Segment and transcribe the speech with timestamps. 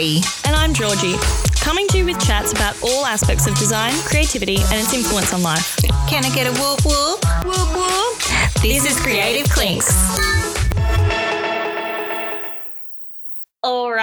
[0.00, 1.16] And I'm Georgie,
[1.60, 5.42] coming to you with chats about all aspects of design, creativity, and its influence on
[5.42, 5.76] life.
[6.08, 7.22] Can I get a whoop whoop?
[7.44, 8.62] Whoop whoop!
[8.62, 10.39] This is Creative Clinks.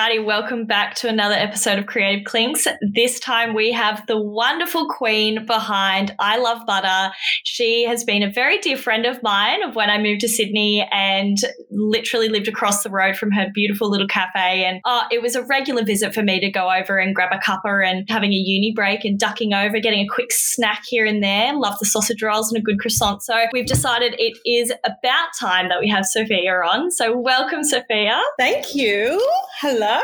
[0.07, 2.65] Alrighty, welcome back to another episode of Creative Clinks.
[2.81, 7.13] This time we have the wonderful queen behind I Love Butter.
[7.43, 10.87] She has been a very dear friend of mine of when I moved to Sydney
[10.93, 11.37] and
[11.71, 14.63] literally lived across the road from her beautiful little cafe.
[14.63, 17.39] And uh, it was a regular visit for me to go over and grab a
[17.39, 21.21] cuppa and having a uni break and ducking over, getting a quick snack here and
[21.21, 21.53] there.
[21.53, 23.23] Love the sausage rolls and a good croissant.
[23.23, 26.91] So we've decided it is about time that we have Sophia on.
[26.91, 28.21] So welcome, Sophia.
[28.39, 29.21] Thank you.
[29.59, 29.96] Hello.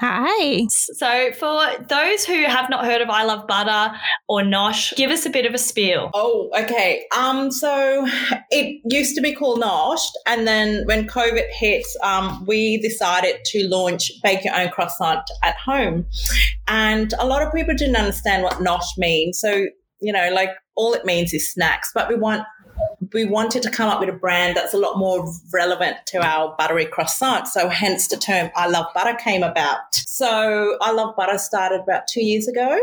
[0.00, 0.66] Hi.
[0.70, 3.94] So, for those who have not heard of I Love Butter
[4.28, 6.10] or Nosh, give us a bit of a spiel.
[6.14, 7.04] Oh, okay.
[7.16, 8.06] Um, so
[8.50, 13.68] it used to be called Nosh, and then when COVID hit, um, we decided to
[13.68, 16.06] launch Bake Your Own Croissant at home,
[16.68, 19.38] and a lot of people didn't understand what Nosh means.
[19.38, 19.66] So
[20.02, 22.44] you know, like all it means is snacks, but we want
[23.14, 26.54] we wanted to come up with a brand that's a lot more relevant to our
[26.58, 27.48] buttery croissant.
[27.48, 29.94] So hence the term I Love Butter came about.
[29.94, 32.80] So I Love Butter started about two years ago.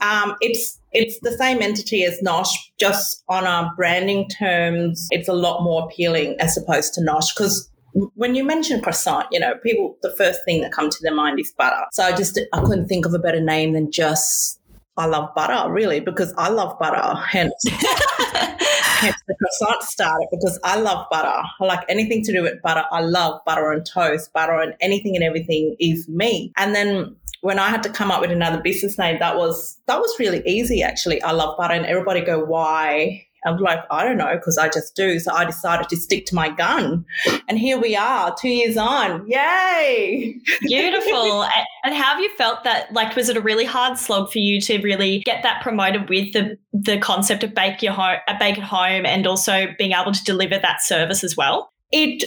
[0.00, 2.48] Um, it's it's the same entity as Nosh,
[2.78, 7.70] just on our branding terms, it's a lot more appealing as opposed to Nosh because
[8.14, 11.40] when you mention croissant, you know, people the first thing that comes to their mind
[11.40, 11.84] is butter.
[11.92, 14.60] So I just I couldn't think of a better name than just
[14.96, 17.14] I love butter, really, because I love butter.
[17.20, 17.54] Hence
[18.32, 21.42] the croissant started because I love butter.
[21.60, 22.84] I like anything to do with butter.
[22.90, 26.52] I love butter and toast, butter and anything and everything is me.
[26.56, 30.00] And then when I had to come up with another business name, that was that
[30.00, 31.22] was really easy actually.
[31.22, 33.26] I love butter, and everybody go, why?
[33.48, 35.18] I'm like, I don't know, because I just do.
[35.18, 37.04] So I decided to stick to my gun.
[37.48, 39.26] And here we are, two years on.
[39.26, 40.36] Yay!
[40.60, 41.42] Beautiful.
[41.84, 42.92] and how have you felt that?
[42.92, 46.32] Like, was it a really hard slog for you to really get that promoted with
[46.32, 50.12] the the concept of bake your home, uh, bake at home, and also being able
[50.12, 51.72] to deliver that service as well?
[51.90, 52.24] It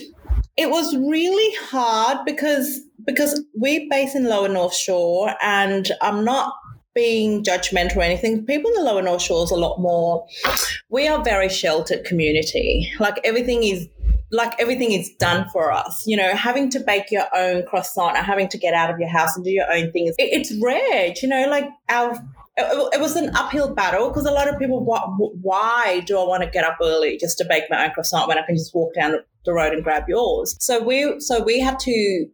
[0.58, 6.54] it was really hard because because we're based in Lower North Shore, and I'm not
[6.94, 8.46] being judgmental or anything.
[8.46, 10.26] People in the lower North Shore is a lot more.
[10.90, 12.92] We are very sheltered community.
[13.00, 13.88] Like everything is
[14.34, 16.04] like everything is done for us.
[16.06, 19.10] You know, having to bake your own croissant or having to get out of your
[19.10, 21.14] house and do your own things, it, it's rare.
[21.22, 22.18] You know, like our
[22.58, 25.00] it, was an uphill battle because a lot of people, why,
[25.42, 28.38] why do I want to get up early just to bake my own croissant when
[28.38, 29.16] I can just walk down
[29.46, 30.56] the road and grab yours?
[30.60, 32.26] So we, so we had to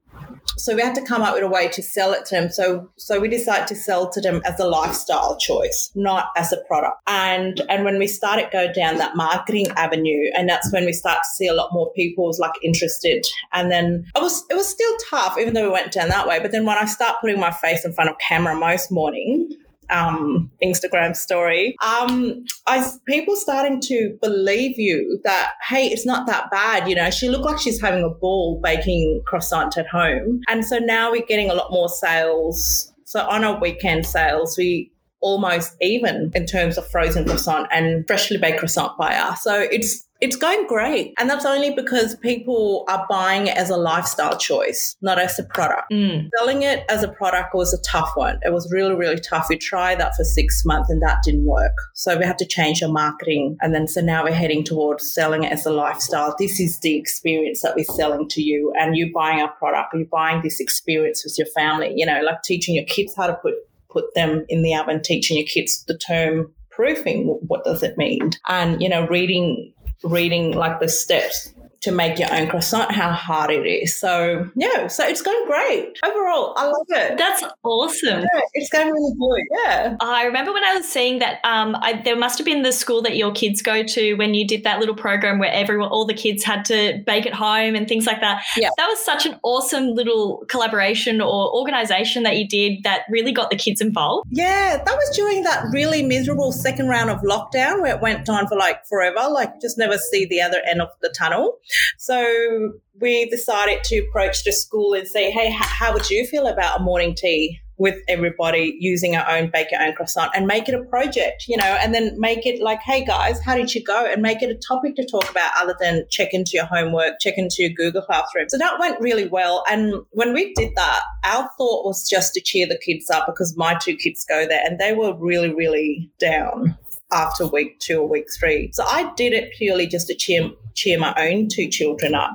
[0.55, 2.49] so we had to come up with a way to sell it to them.
[2.49, 6.57] So so we decided to sell to them as a lifestyle choice, not as a
[6.67, 6.97] product.
[7.07, 11.19] And and when we started go down that marketing avenue, and that's when we start
[11.19, 13.25] to see a lot more people's like interested.
[13.53, 16.39] And then it was it was still tough, even though we went down that way.
[16.39, 19.49] But then when I start putting my face in front of camera most morning,
[19.89, 26.49] um, Instagram story, um, I people starting to believe you that hey, it's not that
[26.51, 26.89] bad.
[26.89, 30.79] You know, she looked like she's having a ball baking croissant at home, and so
[30.79, 32.91] now we're getting a lot more sales.
[33.05, 34.91] So on our weekend sales, we
[35.27, 39.43] almost even in terms of frozen croissant and freshly baked croissant by us.
[39.43, 41.13] So it's it's going great.
[41.19, 45.43] And that's only because people are buying it as a lifestyle choice, not as a
[45.43, 45.91] product.
[45.91, 46.29] Mm.
[46.37, 48.39] Selling it as a product was a tough one.
[48.43, 49.47] It was really, really tough.
[49.49, 51.75] We tried that for six months and that didn't work.
[51.93, 53.57] So we had to change our marketing.
[53.61, 56.35] And then so now we're heading towards selling it as a lifestyle.
[56.39, 58.73] This is the experience that we're selling to you.
[58.75, 62.41] And you buying our product, you're buying this experience with your family, you know, like
[62.43, 63.53] teaching your kids how to put
[63.97, 67.25] put them in the oven, teaching your kids the term proofing.
[67.47, 68.29] What does it mean?
[68.47, 71.51] And, you know, reading, reading like the steps
[71.81, 73.97] to make your own croissant, how hard it is.
[73.97, 76.53] So yeah, so it's going great overall.
[76.57, 77.17] I love it.
[77.17, 78.21] That's awesome.
[78.21, 79.57] Yeah, it's going really good.
[79.63, 79.95] Yeah.
[79.99, 81.39] I remember when I was seeing that.
[81.43, 84.47] Um, I, there must have been the school that your kids go to when you
[84.47, 87.87] did that little program where everyone, all the kids had to bake at home and
[87.87, 88.43] things like that.
[88.57, 88.69] Yeah.
[88.77, 93.49] That was such an awesome little collaboration or organization that you did that really got
[93.49, 94.27] the kids involved.
[94.31, 98.47] Yeah, that was during that really miserable second round of lockdown where it went on
[98.47, 101.57] for like forever, like just never see the other end of the tunnel.
[101.97, 106.79] So we decided to approach the school and say, hey, how would you feel about
[106.79, 107.59] a morning tea?
[107.77, 111.55] with everybody using our own bake your own croissant and make it a project, you
[111.55, 114.05] know, and then make it like, hey guys, how did you go?
[114.05, 117.37] And make it a topic to talk about other than check into your homework, check
[117.37, 118.49] into your Google Classroom.
[118.49, 119.63] So that went really well.
[119.69, 123.55] And when we did that, our thought was just to cheer the kids up because
[123.55, 126.75] my two kids go there and they were really, really down
[127.11, 128.71] after week two or week three.
[128.73, 132.31] So I did it purely just to cheer cheer my own two children up.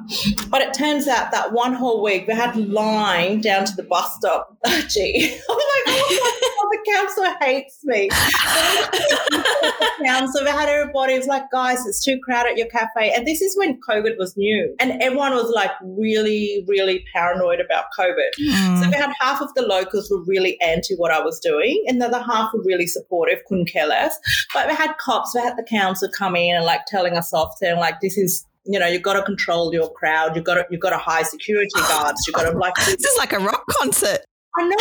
[0.51, 4.15] But it turns out that one whole week we had line down to the bus
[4.17, 4.59] stop
[4.89, 8.09] Gee, I'm like, oh, the council hates me.
[9.31, 13.13] the council had everybody was like, guys, it's too crowded at your cafe.
[13.13, 14.75] And this is when COVID was new.
[14.79, 18.31] And everyone was like really, really paranoid about COVID.
[18.41, 18.83] Mm.
[18.83, 22.01] So we had half of the locals were really anti what I was doing, and
[22.01, 24.17] the other half were really supportive, couldn't care less.
[24.55, 27.55] But we had cops, we had the council come in and like telling us off,
[27.59, 28.32] saying like, this is
[28.65, 30.37] you know, you've got to control your crowd.
[30.37, 32.23] You've got to, you've got to hire security guards.
[32.27, 32.75] You've got to like.
[32.87, 34.21] this is like a rock concert.
[34.59, 34.77] I know.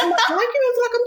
[0.00, 0.20] I'm like,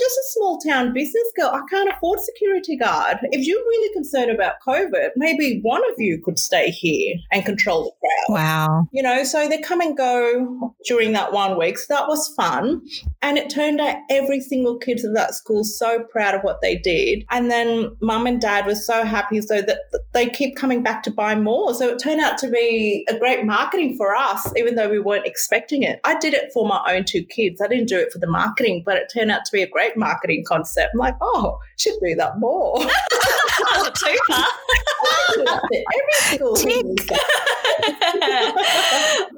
[0.02, 1.52] just a small town business girl.
[1.54, 3.18] I can't afford security guard.
[3.32, 7.84] If you're really concerned about COVID, maybe one of you could stay here and control
[7.84, 8.36] the crowd.
[8.36, 8.88] Wow.
[8.92, 11.78] You know, so they come and go during that one week.
[11.78, 12.82] So that was fun.
[13.22, 16.76] And it turned out every single kid of that school so proud of what they
[16.76, 17.26] did.
[17.30, 19.80] And then mum and dad were so happy so that
[20.14, 21.74] they keep coming back to buy more.
[21.74, 25.28] So it turned out to be a great marketing for us, even though we weren't
[25.28, 26.00] expecting it.
[26.04, 27.62] I did it for my own two kids.
[27.62, 29.91] I didn't do it for the marketing, but it turned out to be a great
[29.98, 30.92] marketing concept.
[30.94, 32.80] I'm like, oh, should do that more.
[32.80, 34.46] Not too far.
[35.38, 36.56] Every single.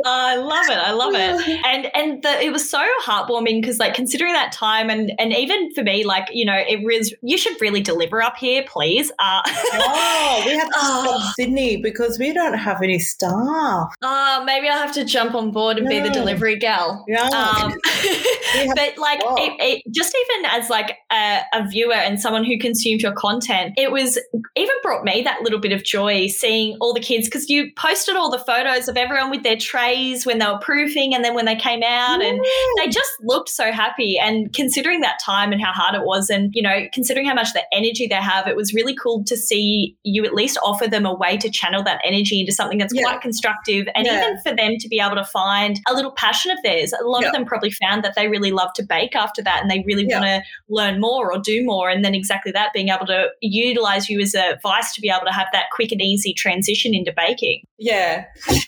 [0.05, 0.77] I love it.
[0.77, 1.59] I love it.
[1.65, 5.73] And and the, it was so heartwarming because like considering that time and and even
[5.73, 9.11] for me, like you know, it was you should really deliver up here, please.
[9.17, 11.19] Uh, oh, we have to oh.
[11.19, 13.93] stop Sydney because we don't have any staff.
[14.01, 17.05] Uh, maybe I'll have to jump on board and be the delivery gal.
[17.07, 17.23] Yeah.
[17.23, 17.71] Um,
[18.75, 23.01] but like it, it, just even as like a, a viewer and someone who consumed
[23.01, 24.17] your content, it was
[24.55, 28.15] even brought me that little bit of joy seeing all the kids because you posted
[28.15, 31.45] all the photos of everyone with their trays when they were proofing and then when
[31.45, 32.29] they came out yeah.
[32.29, 32.39] and
[32.77, 36.51] they just looked so happy and considering that time and how hard it was and
[36.55, 39.95] you know considering how much the energy they have it was really cool to see
[40.03, 43.03] you at least offer them a way to channel that energy into something that's yeah.
[43.03, 44.21] quite constructive and yeah.
[44.23, 47.23] even for them to be able to find a little passion of theirs a lot
[47.23, 50.05] of them probably found that they really love to bake after that and they really
[50.05, 54.09] want to learn more or do more and then exactly that being able to utilize
[54.09, 57.13] you as a vice to be able to have that quick and easy transition into
[57.15, 58.25] baking yeah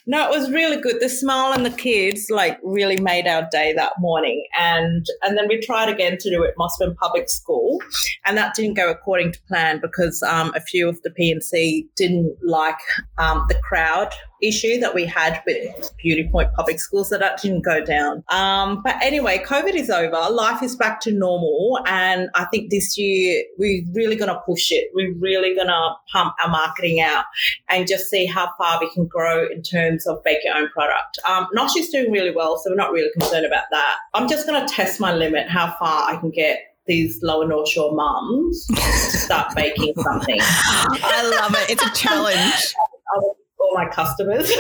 [0.07, 0.99] no, it was really good.
[0.99, 4.45] The smile and the kids like really made our day that morning.
[4.57, 7.79] And and then we tried again to do it at Mosman Public School,
[8.25, 12.37] and that didn't go according to plan because um, a few of the P&C didn't
[12.43, 12.79] like
[13.17, 17.83] um, the crowd issue that we had with Beauty Point Public Schools, that didn't go
[17.83, 18.23] down.
[18.29, 20.29] Um, but anyway, COVID is over.
[20.31, 24.71] Life is back to normal, and I think this year we're really going to push
[24.71, 24.89] it.
[24.93, 27.25] We're really going to pump our marketing out
[27.69, 31.19] and just see how far we can grow in terms of bake your own product.
[31.27, 33.97] Um, Noshi's doing really well, so we're not really concerned about that.
[34.13, 37.69] I'm just going to test my limit, how far I can get these lower North
[37.69, 40.37] Shore mums to start baking something.
[40.41, 41.71] I love it.
[41.71, 42.75] It's a challenge.
[43.65, 44.47] all my customers.
[44.49, 44.55] they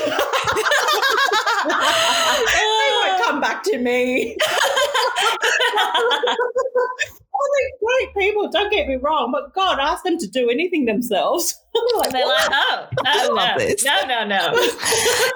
[2.91, 4.37] won't come back to me.
[7.37, 8.49] Oh, they're great people.
[8.49, 11.53] Don't get me wrong, but God, ask them to do anything themselves.
[11.97, 13.83] like, They're like, oh, no, I love no, this.
[13.83, 14.55] No, no, no.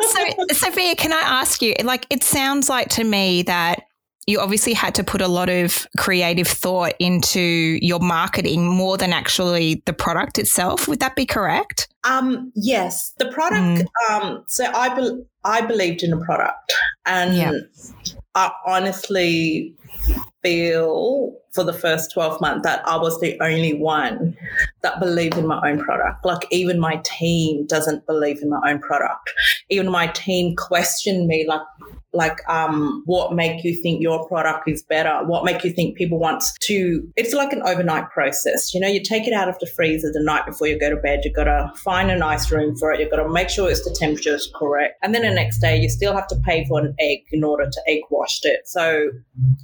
[0.08, 1.76] so, Sophia, can I ask you?
[1.84, 3.84] Like, it sounds like to me that
[4.30, 9.12] you obviously had to put a lot of creative thought into your marketing more than
[9.12, 10.88] actually the product itself.
[10.88, 11.88] Would that be correct?
[12.04, 13.90] Um, yes, the product.
[14.10, 14.22] Mm.
[14.22, 16.74] Um, so I be- I believed in a product,
[17.06, 17.52] and yeah.
[18.36, 19.74] I honestly
[20.44, 24.38] feel for the first 12 months that I was the only one
[24.82, 26.24] that believed in my own product.
[26.24, 29.32] Like even my team doesn't believe in my own product.
[29.70, 31.62] Even my team questioned me like
[32.12, 35.24] like um what make you think your product is better?
[35.26, 38.74] What make you think people want to it's like an overnight process.
[38.74, 40.98] You know you take it out of the freezer the night before you go to
[40.98, 41.22] bed.
[41.24, 43.00] You got to find a nice room for it.
[43.00, 44.98] You got to make sure it's the temperature is correct.
[45.04, 47.70] And then the next day you still have to pay for an egg in order
[47.70, 48.68] to egg wash it.
[48.68, 49.10] So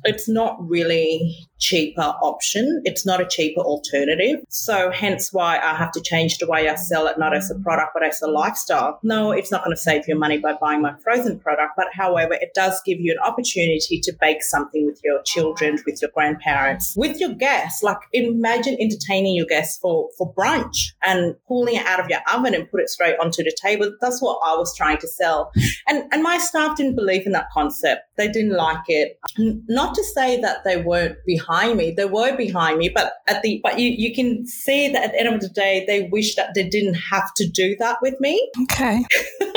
[0.04, 5.92] it's not really cheaper option it's not a cheaper alternative so hence why i have
[5.92, 9.00] to change the way i sell it not as a product but as a lifestyle
[9.04, 12.34] no it's not going to save you money by buying my frozen product but however
[12.34, 16.94] it does give you an opportunity to bake something with your children, with your grandparents,
[16.96, 17.84] with your guests.
[17.84, 22.54] Like imagine entertaining your guests for, for brunch and pulling it out of your oven
[22.54, 23.92] and put it straight onto the table.
[24.02, 25.52] That's what I was trying to sell.
[25.88, 28.04] And, and my staff didn't believe in that concept.
[28.18, 29.20] They didn't like it.
[29.38, 31.45] Not to say that they weren't behind
[31.78, 31.92] me.
[31.92, 35.20] They were behind me, but at the, but you, you can see that at the
[35.20, 38.50] end of the day, they wish that they didn't have to do that with me.
[38.64, 39.06] Okay.
[39.40, 39.48] do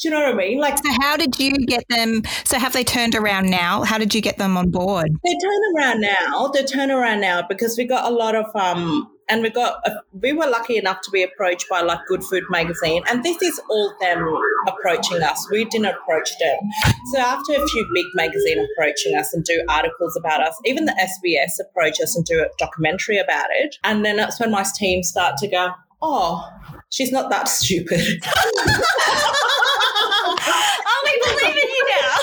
[0.00, 0.58] you know what I mean?
[0.58, 2.22] Like, so how did you get them?
[2.44, 3.84] So have they turned around now?
[3.84, 5.08] How did you get them on board?
[5.24, 6.48] They turn around now.
[6.48, 10.02] They turn around now because we got a lot of um and we got a,
[10.12, 13.60] we were lucky enough to be approached by like Good Food magazine, and this is
[13.70, 14.26] all them
[14.68, 15.46] approaching us.
[15.50, 16.58] We didn't approach them.
[17.12, 20.92] So after a few big magazine approaching us and do articles about us, even the
[20.92, 25.02] SBS approach us and do a documentary about it, and then that's when my team
[25.02, 25.70] start to go,
[26.02, 26.46] oh,
[26.90, 28.00] she's not that stupid.
[30.90, 32.16] Are we believing you now?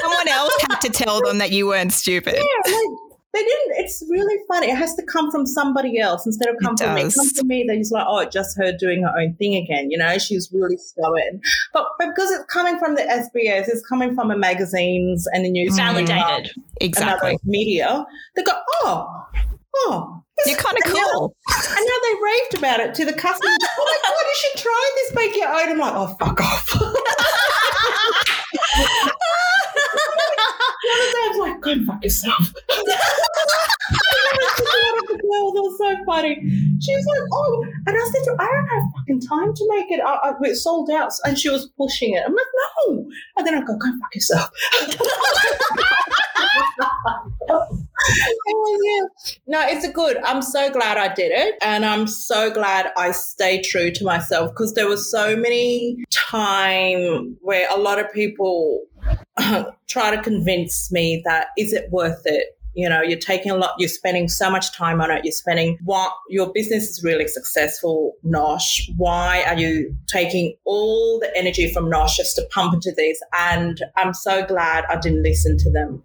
[0.00, 2.36] Someone else had to tell them that you weren't stupid.
[2.36, 3.01] Yeah, like,
[3.32, 3.72] they didn't.
[3.78, 4.70] It's really funny.
[4.70, 7.02] It has to come from somebody else instead of come It from me.
[7.04, 7.14] does.
[7.14, 7.64] Come from me.
[7.66, 9.90] They're just like, oh, just her doing her own thing again.
[9.90, 11.40] You know, she's really stubborn.
[11.72, 15.48] But, but because it's coming from the SBS, it's coming from the magazines and the
[15.48, 15.52] mm.
[15.52, 16.52] news, Validated.
[16.80, 17.38] Exactly.
[17.44, 18.04] media.
[18.36, 19.26] They go, oh,
[19.76, 20.18] oh.
[20.46, 21.36] You're kind of And now- cool.
[21.68, 23.56] And now they raved about it to the customers.
[23.62, 25.12] oh my god, you should try this.
[25.14, 25.68] Make your own.
[25.70, 26.68] I'm like, oh, fuck off.
[30.92, 32.52] I was like, go and fuck yourself.
[35.12, 36.34] the girl, that was so funny.
[36.80, 39.68] She was like, oh, and I said, to her, I don't have fucking time to
[39.76, 40.00] make it.
[40.00, 42.22] I, I, it sold out, and she was pushing it.
[42.26, 42.46] I'm like,
[42.88, 43.08] no.
[43.36, 44.50] And then I go, go fuck yourself.
[47.50, 47.78] oh,
[48.84, 49.06] yeah.
[49.46, 50.18] No, it's a good.
[50.24, 54.50] I'm so glad I did it, and I'm so glad I stayed true to myself
[54.50, 58.84] because there was so many time where a lot of people
[59.88, 62.58] try to convince me that is it worth it?
[62.74, 65.76] You know you're taking a lot you're spending so much time on it you're spending
[65.84, 68.88] what your business is really successful nosh.
[68.96, 73.20] Why are you taking all the energy from nosh just to pump into this?
[73.38, 76.02] And i'm so glad i didn't listen to them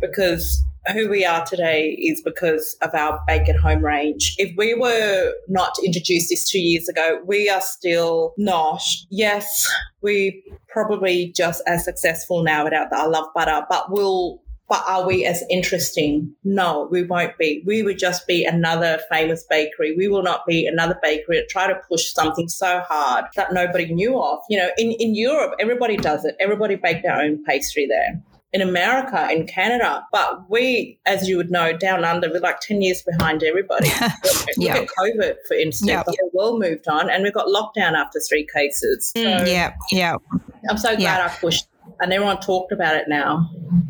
[0.00, 4.34] because who we are today is because of our bake at home range.
[4.38, 8.82] If we were not introduced this two years ago, we are still not.
[9.10, 9.68] Yes,
[10.02, 15.26] we probably just as successful now without I love butter, but we'll but are we
[15.26, 16.32] as interesting?
[16.44, 17.60] No, we won't be.
[17.66, 19.96] We would just be another famous bakery.
[19.96, 23.92] We will not be another bakery that try to push something so hard that nobody
[23.92, 24.38] knew of.
[24.48, 26.36] You know, in, in Europe, everybody does it.
[26.38, 28.22] Everybody bake their own pastry there
[28.52, 30.04] in America, in Canada.
[30.12, 33.88] But we, as you would know, down under, we're like 10 years behind everybody.
[34.56, 35.88] Look at COVID, for instance.
[35.88, 36.02] Yeah.
[36.04, 39.12] The whole world moved on and we got lockdown after three cases.
[39.16, 40.16] So Mm, Yeah, yeah.
[40.68, 41.26] I'm so glad Yeah.
[41.26, 41.68] I pushed
[42.00, 43.48] and everyone talked about it now,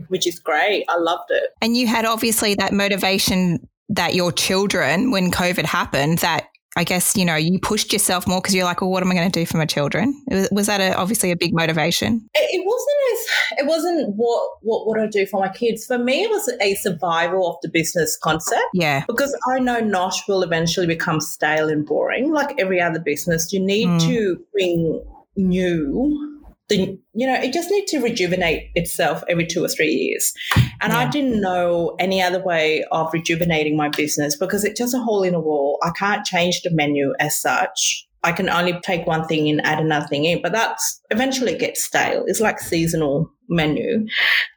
[0.09, 0.85] which is great.
[0.88, 1.50] I loved it.
[1.62, 7.17] And you had obviously that motivation that your children, when COVID happened, that I guess,
[7.17, 9.41] you know, you pushed yourself more because you're like, well, what am I going to
[9.41, 10.15] do for my children?
[10.29, 12.25] Was- Was that a, obviously a big motivation?
[12.35, 15.85] It, it wasn't as it wasn't what what would I do for my kids.
[15.85, 18.62] For me, it was a survival of the business concept.
[18.73, 19.05] Yeah.
[19.09, 23.53] Because I know Nosh will eventually become stale and boring, like every other business.
[23.53, 24.00] You need Mm.
[24.09, 25.03] to bring
[25.37, 26.39] new.
[26.71, 30.33] The, you know, it just needs to rejuvenate itself every two or three years.
[30.81, 34.99] And I didn't know any other way of rejuvenating my business because it's just a
[34.99, 35.79] hole in a wall.
[35.83, 38.07] I can't change the menu as such.
[38.23, 41.85] I can only take one thing in add another thing in, but that's eventually gets
[41.85, 42.25] stale.
[42.27, 44.07] It's like seasonal menu.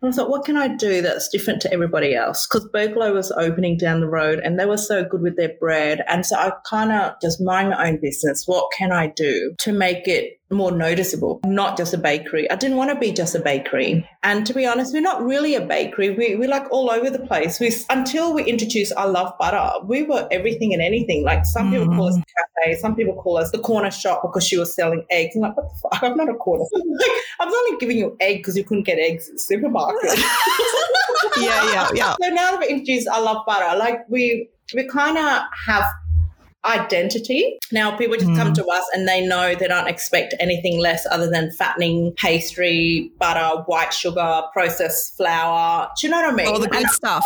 [0.02, 2.48] And I thought, what can I do that's different to everybody else?
[2.48, 6.04] Because Berkelo was opening down the road and they were so good with their bread.
[6.08, 8.44] And so I kind of just mind my own business.
[8.46, 11.40] What can I do to make it more noticeable?
[11.46, 12.50] Not just a bakery.
[12.50, 14.08] I didn't want to be just a bakery.
[14.22, 16.12] And to be honest, we're not really a bakery.
[16.12, 17.60] We, we're like all over the place.
[17.60, 21.24] We, until we introduced I Love Butter, we were everything and anything.
[21.24, 22.24] Like some people call us a
[22.64, 25.36] cafe, some people call us the corner shop because she was selling eggs.
[25.36, 26.04] I'm like, what the fuck?
[26.04, 26.66] I'm not a corner.
[26.94, 27.10] Like,
[27.40, 30.20] I was only giving you egg because you couldn't get eggs at the supermarket.
[31.38, 32.16] Yeah, yeah, yeah.
[32.22, 35.86] So now that we introduced I Love Butter, like we we kind of have
[36.66, 37.58] identity.
[37.72, 38.56] Now people just come Mm.
[38.56, 43.64] to us and they know they don't expect anything less other than fattening, pastry, butter,
[43.66, 45.90] white sugar, processed flour.
[46.00, 46.48] Do you know what I mean?
[46.48, 47.26] All the And good stuff.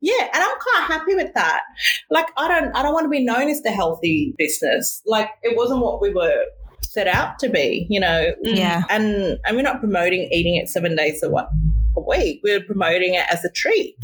[0.00, 1.62] yeah, and I'm quite happy with that.
[2.10, 5.02] Like I don't I don't want to be known as the healthy business.
[5.06, 6.44] Like it wasn't what we were
[6.88, 8.32] set out to be, you know.
[8.44, 8.82] Mm, yeah.
[8.88, 12.40] And and we're not promoting eating it seven days a, a week.
[12.42, 13.96] We're promoting it as a treat.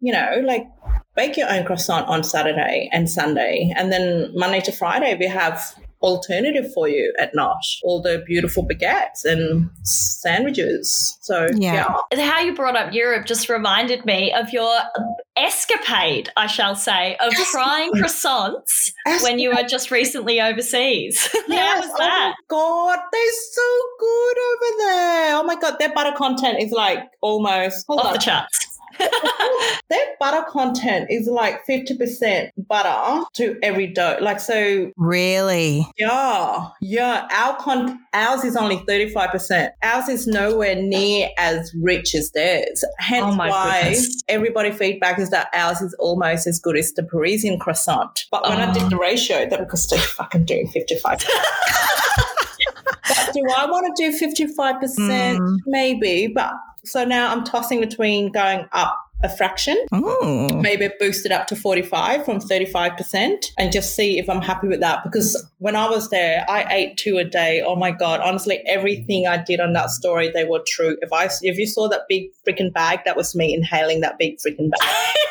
[0.00, 0.66] You know, like
[1.14, 3.72] bake your own croissant on Saturday and Sunday.
[3.76, 7.78] And then Monday to Friday we have alternative for you at Nosh.
[7.82, 11.18] All the beautiful baguettes and sandwiches.
[11.20, 11.94] So Yeah.
[12.12, 12.20] yeah.
[12.24, 14.72] How you brought up Europe just reminded me of your
[15.36, 18.92] escapade, I shall say, of trying croissants
[19.22, 21.26] when you were just recently overseas.
[21.32, 21.84] How Yes.
[21.84, 22.34] was Oh my that?
[22.48, 25.36] god, they're so good over there.
[25.36, 28.12] Oh my god, their butter content is like almost hold Off on.
[28.14, 28.71] the charts.
[29.88, 34.18] Their butter content is like 50% butter to every dough.
[34.20, 34.90] Like, so.
[34.96, 35.86] Really?
[35.98, 36.68] Yeah.
[36.80, 37.28] Yeah.
[37.32, 39.70] Our con- ours is only 35%.
[39.82, 42.84] Ours is nowhere near as rich as theirs.
[42.98, 44.22] Hence Oh my why goodness.
[44.28, 48.26] everybody feedback is that ours is almost as good as the Parisian croissant.
[48.30, 48.74] But when I Oh.
[48.74, 51.18] did the ratio, that because they fucking doing 55
[53.08, 55.36] but do I want to do 55%?
[55.38, 55.56] Mm.
[55.66, 56.28] Maybe.
[56.28, 56.52] But
[56.84, 60.48] so now I'm tossing between going up a fraction, Ooh.
[60.60, 64.80] maybe boost it up to 45 from 35% and just see if I'm happy with
[64.80, 65.04] that.
[65.04, 67.62] Because when I was there, I ate two a day.
[67.64, 68.20] Oh my God.
[68.20, 70.96] Honestly, everything I did on that story, they were true.
[71.02, 74.38] If I, if you saw that big freaking bag, that was me inhaling that big
[74.38, 75.16] freaking bag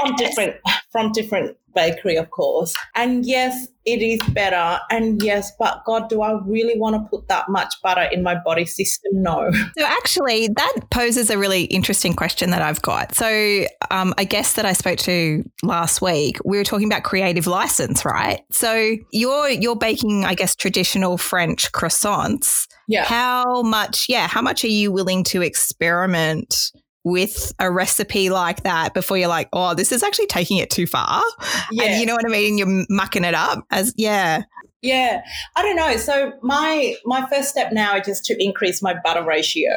[0.00, 0.56] from different
[0.90, 2.74] from different bakery, of course.
[2.96, 4.80] And yes, it is better.
[4.90, 8.34] And yes, but God, do I really want to put that much butter in my
[8.34, 9.12] body system?
[9.22, 9.52] No.
[9.78, 13.14] So, actually, that poses a really interesting question that I've got.
[13.14, 17.46] So, um, a guest that I spoke to last week, we were talking about creative
[17.46, 18.40] license, right?
[18.50, 22.66] So, you're you're baking, I guess, traditional French croissants.
[22.88, 23.04] Yeah.
[23.04, 24.06] How much?
[24.08, 26.72] Yeah, how much are you willing to experiment?
[27.08, 30.88] With a recipe like that before you're like, oh, this is actually taking it too
[30.88, 31.22] far.
[31.70, 31.84] Yeah.
[31.84, 32.58] And you know what I mean?
[32.58, 34.42] You're mucking it up as, yeah.
[34.82, 35.22] Yeah,
[35.54, 35.96] I don't know.
[35.98, 39.70] So my my first step now is just to increase my butter ratio,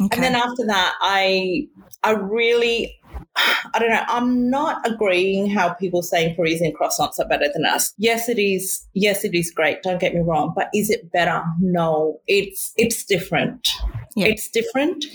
[0.00, 0.08] Okay.
[0.14, 1.66] and then after that, I
[2.02, 2.98] I really
[3.74, 4.04] I don't know.
[4.08, 7.94] I'm not agreeing how people saying Parisian croissants are better than us.
[7.96, 8.86] Yes, it is.
[8.94, 9.82] Yes, it is great.
[9.82, 11.42] Don't get me wrong, but is it better?
[11.60, 13.68] No, it's it's different.
[14.14, 14.26] Yeah.
[14.26, 15.06] It's different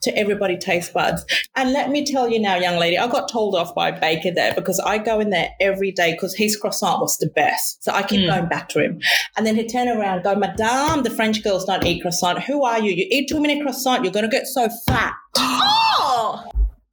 [0.00, 1.26] to everybody taste buds.
[1.56, 4.30] And let me tell you now, young lady, I got told off by a baker
[4.30, 7.84] there because I go in there every day because his croissant was the best.
[7.84, 8.28] So I keep Mm.
[8.28, 8.98] going back to him.
[9.36, 12.44] And then he'd turn around and go, Madame, the French girls don't eat croissant.
[12.44, 12.92] Who are you?
[12.92, 15.12] You eat too many croissant, you're going to get so fat.
[15.36, 16.44] oh,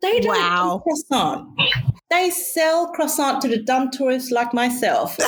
[0.03, 0.81] They don't Wow.
[0.83, 1.49] croissant.
[2.11, 5.17] They sell croissant to the dumb tourists like myself.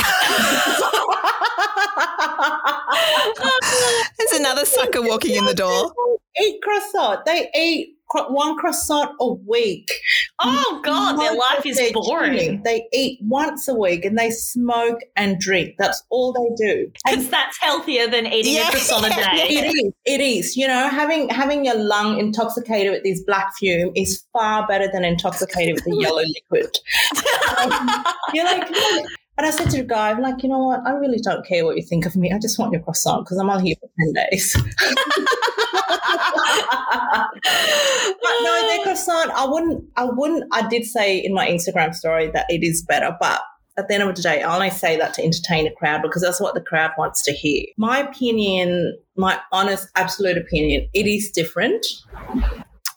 [4.17, 5.91] There's another sucker walking in the door.
[6.41, 7.25] eat croissant.
[7.25, 7.97] They eat
[8.29, 9.91] one croissant a week.
[10.39, 12.61] Oh God, their life is boring.
[12.63, 15.75] They eat once a week and they smoke and drink.
[15.77, 16.91] That's all they do.
[17.05, 18.67] Because that's healthier than eating Yeah.
[18.67, 19.21] a croissant a day.
[19.33, 19.93] it is.
[20.05, 20.57] It is.
[20.57, 25.03] You know, having having your lung intoxicated with this black fume is far better than
[25.05, 26.75] intoxicated with the yellow liquid.
[27.57, 28.67] Um, you're like.
[29.37, 30.81] And I said to the guy, I'm like, you know what?
[30.85, 32.31] I really don't care what you think of me.
[32.31, 34.53] I just want your croissant because I'm only here for 10 days.
[34.55, 34.65] but
[38.41, 42.63] no, croissant, I wouldn't, I wouldn't, I did say in my Instagram story that it
[42.63, 43.41] is better, but
[43.77, 46.21] at the end of the day, I only say that to entertain the crowd because
[46.21, 47.65] that's what the crowd wants to hear.
[47.77, 51.85] My opinion, my honest, absolute opinion, it is different.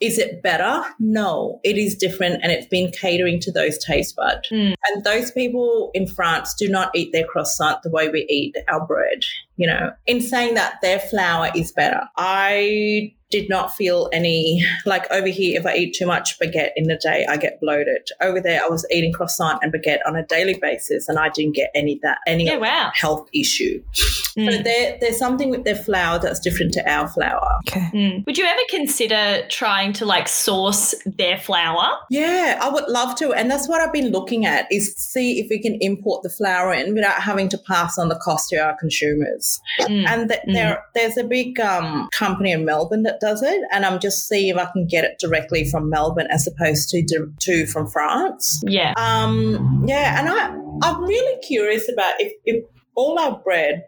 [0.00, 0.84] Is it better?
[1.00, 4.48] No, it is different and it's been catering to those taste buds.
[4.50, 4.74] Mm.
[4.86, 8.86] And those people in France do not eat their croissant the way we eat our
[8.86, 9.24] bread.
[9.56, 15.10] You know, in saying that their flour is better, I did not feel any like
[15.10, 15.58] over here.
[15.60, 18.08] If I eat too much baguette in a day, I get bloated.
[18.20, 21.54] Over there, I was eating croissant and baguette on a daily basis, and I didn't
[21.54, 22.90] get any that any Yeah, wow.
[22.94, 23.82] health issue.
[23.92, 24.64] So Mm.
[24.64, 27.58] there, there's something with their flour that's different to our flour.
[27.68, 27.88] Okay.
[27.92, 28.24] Mm.
[28.26, 31.98] Would you ever consider trying to like source their flour?
[32.10, 33.32] Yeah, I would love to.
[33.32, 36.72] And that's what I've been looking at is see if we can import the flour
[36.72, 39.60] in without having to pass on the cost to our consumers.
[39.80, 40.06] Mm.
[40.08, 40.54] And th- Mm.
[40.54, 43.62] there, there's a big um, company in Melbourne that does it.
[43.72, 47.30] And I'm just seeing if I can get it directly from Melbourne as opposed to,
[47.40, 48.62] to, from France.
[48.66, 48.94] Yeah.
[48.96, 53.84] Um, yeah, and I, I'm really curious about if, if all our bread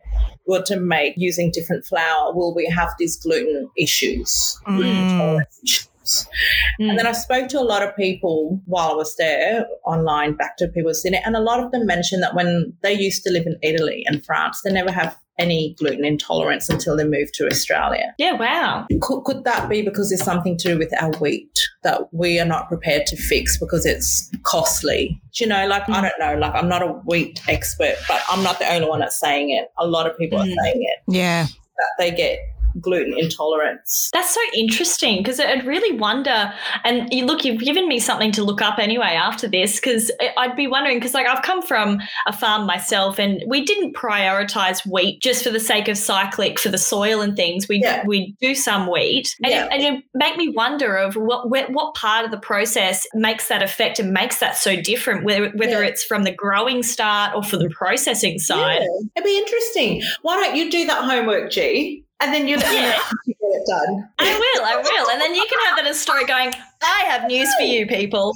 [0.47, 4.59] were to make using different flour, will we have these gluten issues?
[4.67, 5.41] Mm.
[5.65, 5.89] issues?
[6.81, 6.91] Mm.
[6.91, 10.57] And then I spoke to a lot of people while I was there online, back
[10.59, 13.31] to people in it, and a lot of them mentioned that when they used to
[13.31, 17.47] live in Italy and France, they never have any gluten intolerance until they moved to
[17.47, 18.15] Australia.
[18.19, 18.87] yeah, wow.
[19.01, 22.45] Could, could that be because there's something to do with our wheat that we are
[22.45, 25.21] not prepared to fix because it's costly?
[25.35, 28.43] Do you know, like, I don't know, like, I'm not a wheat expert, but I'm
[28.43, 29.71] not the only one that's saying it.
[29.79, 30.43] A lot of people Mm.
[30.53, 31.45] are saying it, Yeah.
[31.45, 32.39] that they get
[32.81, 34.11] gluten intolerance.
[34.13, 36.53] That's so interesting because I'd really wonder.
[36.85, 40.57] And you look, you've given me something to look up anyway after this because I'd
[40.57, 45.21] be wondering because, like, I've come from a farm myself and we didn't prioritize wheat
[45.23, 47.69] just for the sake of cyclic for the soil and things.
[47.69, 48.03] We Yeah.
[48.07, 49.65] we do some wheat, and, Yeah.
[49.67, 53.63] it, and it make me wonder of what what part of the process makes that
[53.63, 55.25] effect and makes that so different.
[55.25, 55.89] Whether whether Yeah.
[55.89, 58.83] it's from the growing start or for the processing side.
[59.17, 60.03] It'd be interesting.
[60.23, 62.05] Why don't you do that homework, G?
[62.23, 62.99] And then you let me know Yeah.
[62.99, 64.09] if you get it done.
[64.19, 65.11] I will, I will.
[65.11, 66.53] And then you can have that as a story going,
[66.83, 68.35] I have news for you, people.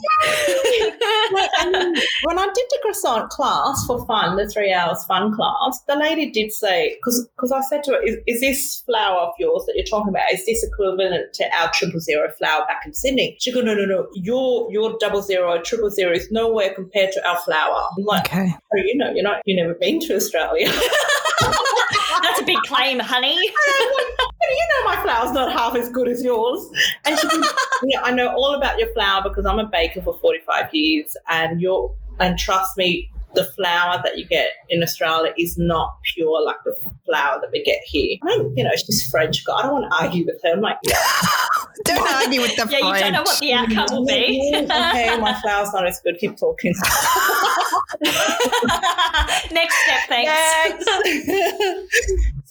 [2.24, 6.30] when I did the croissant class for fun, the three hours fun class, the lady
[6.30, 9.84] did say, because I said to her, is, is this flour of yours that you're
[9.86, 13.36] talking about, is this equivalent to our triple zero flour back in Sydney?
[13.40, 17.26] She go, no, no, no, your your double zero, triple zero is nowhere compared to
[17.28, 17.82] our flour.
[17.98, 18.48] I'm like, Okay.
[18.54, 20.70] oh, you know, you're not, you've never been to Australia.
[22.46, 23.36] Big claim, honey.
[23.36, 26.70] You know my flour's not half as good as yours.
[27.04, 27.52] And she goes,
[27.84, 31.60] yeah, I know all about your flour because I'm a baker for 45 years and
[31.60, 36.56] you're and trust me, the flour that you get in Australia is not pure like
[36.64, 36.74] the
[37.06, 38.18] flour that we get here.
[38.22, 39.56] I mean, you know, she's French girl.
[39.56, 40.52] I don't want to argue with her.
[40.52, 40.96] I'm like, yeah,
[41.84, 44.52] Don't argue with the Yeah, you don't know what the outcome will be.
[44.54, 46.16] okay, my flour's not as good.
[46.18, 46.72] Keep talking.
[49.50, 50.30] Next step, thanks.
[50.30, 50.84] Thanks.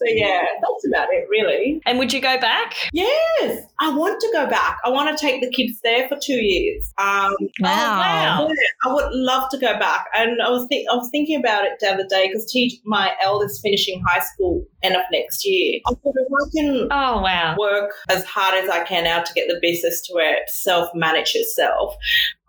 [0.05, 1.81] So yeah, that's about it, really.
[1.85, 2.73] And would you go back?
[2.91, 4.77] Yes, I want to go back.
[4.85, 6.91] I want to take the kids there for two years.
[6.97, 7.99] Um, Wow.
[7.99, 8.47] wow.
[8.49, 10.07] yeah, I would love to go back.
[10.15, 13.11] And I was think I was thinking about it the other day because teach my
[13.21, 15.79] eldest finishing high school end of next year.
[15.87, 17.55] I thought if I can Oh, wow.
[17.57, 20.89] work as hard as I can now to get the business to where it self
[20.93, 21.95] manage itself.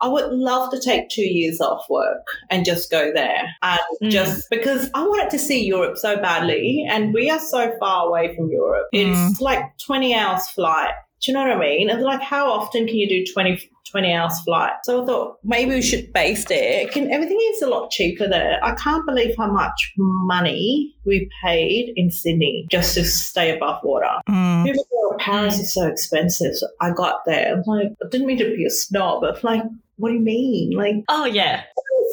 [0.04, 3.54] I would love to take two years off work and just go there.
[3.62, 4.10] And Mm.
[4.10, 8.36] just because I wanted to see Europe so badly, and we are so far away
[8.36, 8.88] from Europe.
[8.92, 10.92] It's like 20 hours flight.
[11.22, 11.88] Do you know what I mean?
[11.88, 13.58] And like, how often can you do 20,
[13.90, 14.72] 20 hours flight?
[14.82, 16.82] So I thought maybe we should base there.
[16.82, 18.62] It Can everything is a lot cheaper there?
[18.62, 24.20] I can't believe how much money we paid in Sydney just to stay above water.
[24.28, 24.64] Mm.
[24.66, 26.54] People go, Paris is so expensive.
[26.56, 27.54] So I got there.
[27.54, 29.62] I'm like, I didn't mean to be a snob, but like,
[29.96, 30.70] what do you mean?
[30.76, 31.62] Like, Oh, yeah.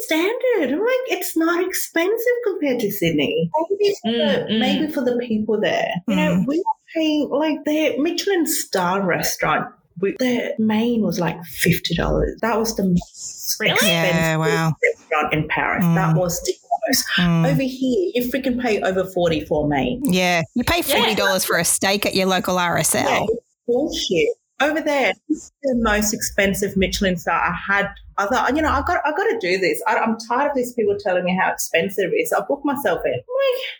[0.04, 0.72] standard.
[0.72, 3.50] I'm like, it's not expensive compared to Sydney.
[3.70, 4.12] Maybe for, Mm,
[4.48, 4.58] the, mm.
[4.60, 5.90] maybe for the people there.
[6.08, 6.46] You know, Mm.
[6.46, 6.62] we are
[6.94, 9.66] paying like their Michelin star restaurant.
[10.00, 12.38] We, their main was like fifty dollars.
[12.40, 13.72] That was the most Really?
[13.74, 14.72] expensive Yeah, wow.
[14.82, 15.84] restaurant in Paris.
[15.84, 15.94] Mm.
[15.94, 16.54] That was the
[16.88, 17.04] most.
[17.18, 17.50] Mm.
[17.52, 20.00] Over here, you freaking pay over forty for a main.
[20.04, 20.42] Yeah.
[20.54, 21.14] You pay Yeah.
[21.14, 23.04] $40 for a steak at your local RSL.
[23.04, 23.26] Yeah,
[23.68, 24.28] bullshit.
[24.62, 27.88] Over there, the most expensive Michelin star I had.
[28.18, 29.82] I thought, you know, I've got, I've got to do this.
[29.86, 32.30] I, I'm tired of these people telling me how expensive it is.
[32.30, 33.14] So I booked myself in,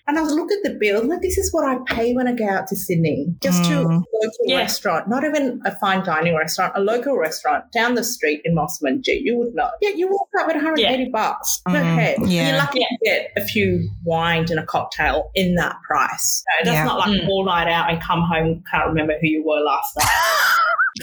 [0.06, 1.00] and I was looking at the bill.
[1.02, 3.80] I'm like, this is what I pay when I go out to Sydney, just to
[3.80, 4.02] a Mm.
[4.22, 4.58] local Yeah.
[4.58, 9.00] restaurant, not even a fine dining restaurant, a local restaurant down the street in Mosman.
[9.02, 9.70] Gee, you would know.
[9.80, 12.16] Yeah, you walk out with 180 bucks per Mm, head.
[12.26, 12.48] Yeah.
[12.50, 16.42] You're lucky to get a few wines and a cocktail in that price.
[16.60, 16.84] So that's Yeah.
[16.84, 17.28] not like Mm.
[17.28, 20.08] all night out and come home can't remember who you were last night.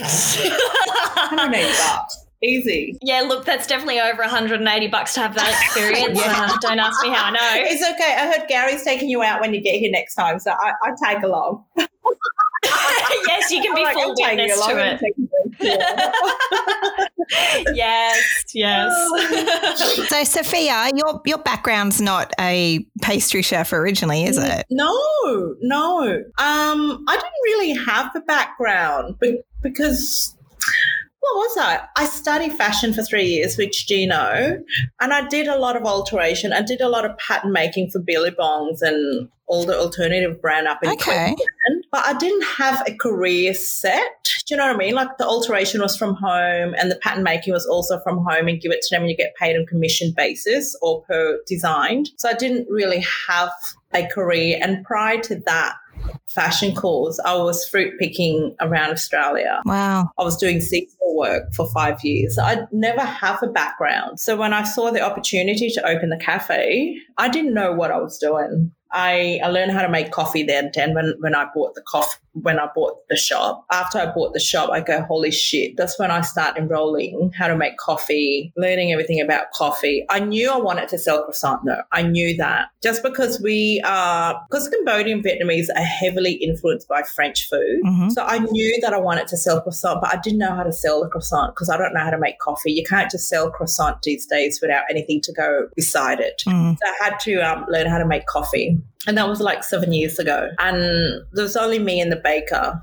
[0.00, 2.26] 180 bucks.
[2.42, 2.96] Easy.
[3.02, 6.18] yeah, look, that's definitely over 180 bucks to have that experience.
[6.18, 6.48] Yeah.
[6.50, 7.38] Uh, don't ask me how I know.
[7.70, 8.14] It's okay.
[8.18, 10.90] I heard Gary's taking you out when you get here next time, so I, I
[11.02, 11.64] tag along.
[13.26, 15.00] yes, you can be I'm like, full I'm witness to and it.
[15.00, 15.56] taking you.
[15.60, 16.12] Yeah.
[17.74, 20.08] yes, yes.
[20.08, 24.64] So, Sophia, your your background's not a pastry chef originally, is it?
[24.70, 24.94] No,
[25.60, 26.02] no.
[26.38, 30.34] Um, I didn't really have a background be- because
[31.20, 31.80] what was I?
[31.96, 34.62] I studied fashion for three years with Gino,
[35.00, 36.52] and I did a lot of alteration.
[36.52, 40.78] I did a lot of pattern making for Billabongs and all the alternative brand up
[40.82, 41.34] in Okay.
[41.34, 41.84] Queensland.
[41.90, 44.28] But I didn't have a career set.
[44.46, 44.94] Do you know what I mean?
[44.94, 48.60] Like the alteration was from home, and the pattern making was also from home, and
[48.60, 52.10] give it to them, and you get paid on commission basis or per designed.
[52.16, 53.50] So I didn't really have
[53.92, 54.58] a career.
[54.62, 55.74] And prior to that
[56.30, 59.60] fashion calls, I was fruit picking around Australia.
[59.64, 60.10] Wow.
[60.18, 62.38] I was doing seasonal work for five years.
[62.38, 64.20] I never have a background.
[64.20, 67.98] So when I saw the opportunity to open the cafe, I didn't know what I
[67.98, 68.72] was doing.
[68.92, 72.18] I, I learned how to make coffee then, then when, when I bought the coffee,
[72.32, 73.64] when I bought the shop.
[73.72, 75.76] After I bought the shop, I go, holy shit.
[75.76, 80.04] That's when I start enrolling how to make coffee, learning everything about coffee.
[80.08, 81.82] I knew I wanted to sell croissant though.
[81.92, 87.48] I knew that just because we are, because Cambodian Vietnamese are heavily influenced by French
[87.48, 87.80] food.
[87.84, 90.62] hmm So I knew that I wanted to sell croissant, but I didn't know how
[90.62, 92.72] to sell the croissant because I don't know how to make coffee.
[92.72, 96.42] You can't just sell croissant these days without anything to go beside it.
[96.46, 96.76] Mm.
[96.78, 98.79] So I had to um, learn how to make coffee.
[99.06, 100.50] And that was like seven years ago.
[100.58, 102.80] And there was only me and the baker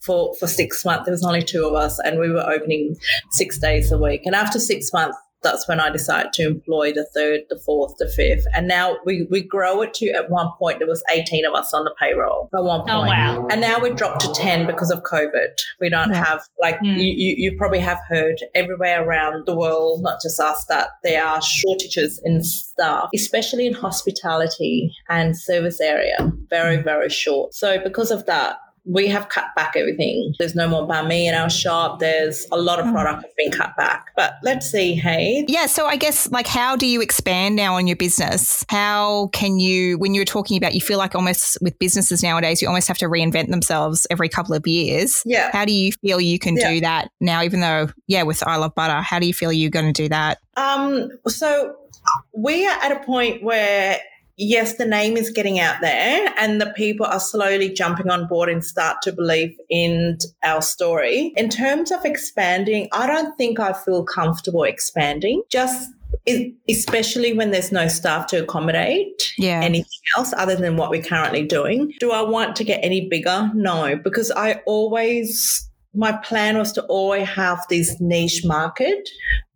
[0.00, 1.04] for, for six months.
[1.04, 2.96] There was only two of us, and we were opening
[3.30, 4.22] six days a week.
[4.24, 8.08] And after six months, that's when I decided to employ the third, the fourth, the
[8.08, 8.44] fifth.
[8.54, 11.72] And now we, we grow it to, at one point, there was 18 of us
[11.72, 12.90] on the payroll at one point.
[12.92, 13.46] Oh, wow.
[13.50, 15.48] And now we dropped to 10 because of COVID.
[15.80, 16.24] We don't Yeah.
[16.24, 16.96] have, like, Mm.
[16.98, 21.24] you, you, you probably have heard everywhere around the world, not just us, that there
[21.24, 26.30] are shortages in staff, especially in hospitality and service area.
[26.48, 27.54] Very, very short.
[27.54, 28.56] So because of that,
[28.92, 30.34] we have cut back everything.
[30.38, 32.00] There's no more banh mi in our shop.
[32.00, 32.92] There's a lot of Hmm.
[32.92, 34.06] product has been cut back.
[34.16, 35.44] But let's see, hey.
[35.48, 35.66] Yeah.
[35.66, 38.64] So I guess like how do you expand now on your business?
[38.68, 42.60] How can you when you were talking about you feel like almost with businesses nowadays
[42.60, 45.22] you almost have to reinvent themselves every couple of years.
[45.24, 45.50] Yeah.
[45.52, 46.72] How do you feel you can Yeah.
[46.72, 49.70] do that now, even though, yeah, with I Love Butter, how do you feel you're
[49.70, 50.38] going to do that?
[50.56, 51.76] Um, so
[52.36, 53.98] we are at a point where
[54.40, 58.48] yes, the name is getting out there and the people are slowly jumping on board
[58.48, 61.32] and start to believe in our story.
[61.36, 65.42] In terms of expanding, I don't think I feel comfortable expanding.
[65.50, 65.90] Just
[66.68, 69.60] especially when there's no staff to accommodate Yeah.
[69.62, 71.92] anything else other than what we're currently doing.
[72.00, 73.50] Do I want to get any bigger?
[73.54, 79.08] No, because I always my plan was to always have this niche market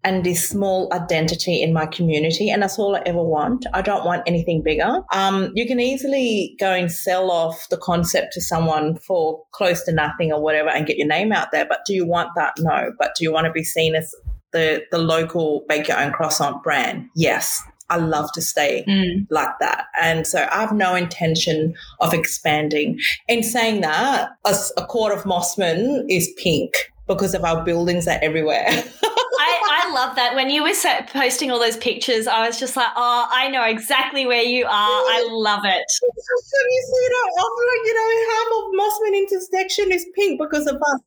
[0.05, 4.05] and this small identity in my community and that's all i ever want i don't
[4.05, 8.97] want anything bigger um, you can easily go and sell off the concept to someone
[8.99, 12.07] for close to nothing or whatever and get your name out there but do you
[12.07, 14.15] want that no but do you want to be seen as
[14.53, 19.27] the the local bake your own croissant brand yes i love to stay Mm.
[19.31, 19.87] like that.
[20.01, 22.99] And so I have no intention of expanding.
[23.29, 26.73] In saying that, a quarter of Mosman is pink
[27.07, 28.69] because of our buildings are everywhere.
[29.45, 30.35] I, I love that.
[30.35, 30.73] When you were
[31.13, 34.71] posting all those pictures, I was just like, oh, I know exactly where you are.
[34.71, 35.85] I love it.
[35.91, 40.77] so you see that often, you know, half of Mosman intersection is pink because of
[40.77, 41.01] us.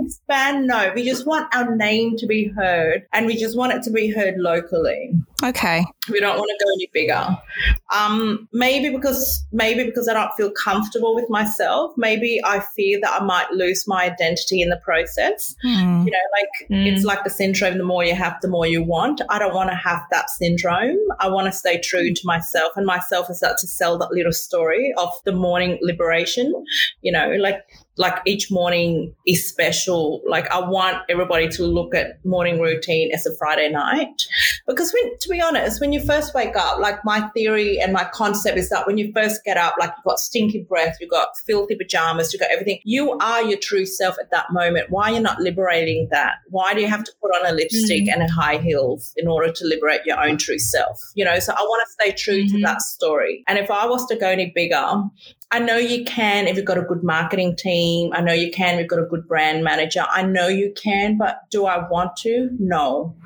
[0.00, 0.92] We expand, no.
[0.94, 4.10] We just want our name to be heard and we just want it to be
[4.10, 5.12] heard locally.
[5.42, 5.84] Okay.
[6.10, 7.38] we don't want to go any bigger.
[7.94, 11.92] Um, maybe because maybe because I don't feel comfortable with myself.
[11.96, 15.54] Maybe I fear that I might lose my identity in the process.
[15.62, 16.02] Hmm.
[16.06, 16.86] You know, like Mm.
[16.94, 19.20] it's like the syndrome: the more you have, the more you want.
[19.30, 20.98] I don't want to have that syndrome.
[21.18, 24.32] I want to stay true to myself, and myself is that to sell that little
[24.32, 26.52] story of the morning liberation.
[27.02, 27.62] You know, like
[28.00, 30.22] like each morning is special.
[30.26, 34.26] Like I want everybody to look at morning routine as a Friday night.
[34.66, 38.04] Because when, to be honest, when you first wake up, like my theory and my
[38.04, 41.36] concept is that when you first get up, like you've got stinky breath, you've got
[41.46, 42.80] filthy pajamas, you've got everything.
[42.84, 44.88] You are your true self at that moment.
[44.88, 46.36] Why are you not liberating that?
[46.48, 49.52] Why do you have to put on a lipstick and a high heels in order
[49.52, 50.98] to liberate your own true self?
[51.14, 52.62] You know, so I want to stay true to Mhm.
[52.62, 53.44] that story.
[53.46, 55.02] And if I was to go any bigger,
[55.52, 58.12] I know you can if you've got a good marketing team.
[58.12, 60.04] I know you can if you've got a good brand manager.
[60.08, 62.50] I know you can, but do I want to?
[62.60, 63.16] No.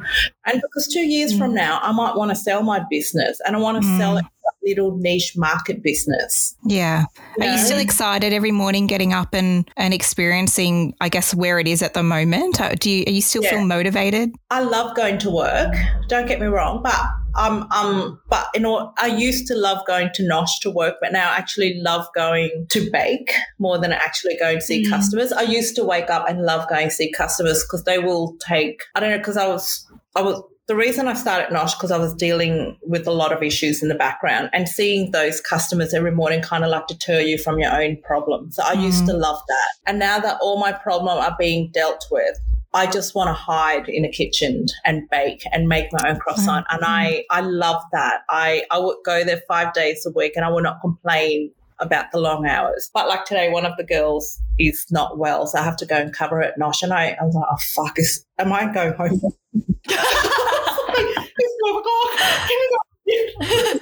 [0.47, 3.59] And because two years from now, I might want to sell my business and I
[3.59, 3.99] want to Mm.
[3.99, 6.55] sell it a little niche market business.
[6.67, 7.05] Yeah.
[7.37, 11.59] you Are you still excited every morning getting up and, and experiencing, I guess, where
[11.59, 12.59] it is at the moment?
[12.61, 13.51] Uh, Do you, are you still Yeah.
[13.51, 14.33] feel motivated?
[14.51, 15.75] I love going to work.
[16.09, 16.99] Don't get me wrong, but
[17.37, 21.13] um um but you know I used to love going to Nosh to work, but
[21.13, 24.91] now I actually love going to bake more than actually going to see Mm.
[24.91, 25.33] customers.
[25.33, 28.83] I used to wake up and love going to see customers because they will take
[28.95, 31.99] I don't know because I was I was the reason I started Nosh because I
[31.99, 36.11] was dealing with a lot of issues in the background and seeing those customers every
[36.11, 38.57] morning kind of like deter you from your own problems.
[38.57, 39.07] So I used Mm.
[39.09, 39.69] to love that.
[39.87, 42.39] And now that all my problems are being dealt with,
[42.75, 46.67] I just want to hide in a kitchen and bake and make my own croissant.
[46.71, 47.21] And I, mm-hmm.
[47.31, 48.23] I love that.
[48.29, 52.11] I, I would go there five days a week and I would not complain about
[52.13, 52.91] the long hours.
[52.93, 55.97] But like today, one of the girls is not well, so I have to go
[55.97, 56.55] and cover it.
[56.61, 59.21] Nosh, and I, I was like, oh fuck, is, am I going home?
[59.85, 62.11] it's 12 o'clock.
[62.49, 63.81] Can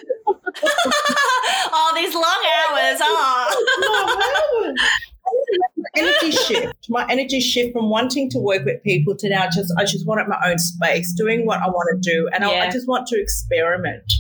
[1.75, 2.99] oh, these long hours.
[3.01, 4.75] Oh.
[4.75, 4.75] my
[5.97, 9.85] energy shift my energy shift from wanting to work with people to now just i
[9.85, 12.89] just wanted my own space doing what i want to do and I, I just
[12.89, 14.13] want to experiment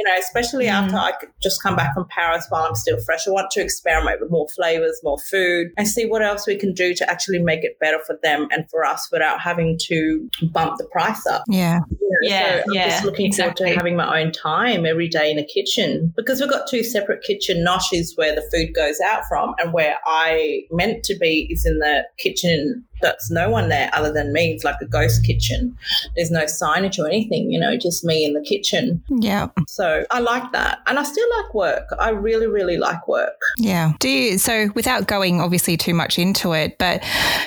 [0.00, 0.70] you know especially Mm.
[0.72, 3.60] after i could just come back from paris while i'm still fresh i want to
[3.60, 7.38] experiment with more flavors more food and see what else we can do to actually
[7.38, 11.42] make it better for them and for us without having to bump the price up
[11.48, 11.80] Yeah.
[11.90, 13.64] you know, Yeah, so I'm yeah, just looking exactly.
[13.66, 16.82] forward to having my own time every day in the kitchen because we've got two
[16.82, 17.64] separate kitchen.
[17.66, 21.64] Nosh is where the food goes out from, and where I meant to be is
[21.66, 24.52] in the kitchen that's no one there other than me.
[24.52, 25.76] It's like a ghost kitchen.
[26.16, 29.02] There's no signage or anything, you know, just me in the kitchen.
[29.08, 29.48] Yeah.
[29.68, 30.80] So I like that.
[30.86, 31.88] And I still like work.
[31.98, 33.40] I really, really like work.
[33.58, 33.92] Yeah.
[34.00, 37.02] Do you, so without going obviously too much into it, but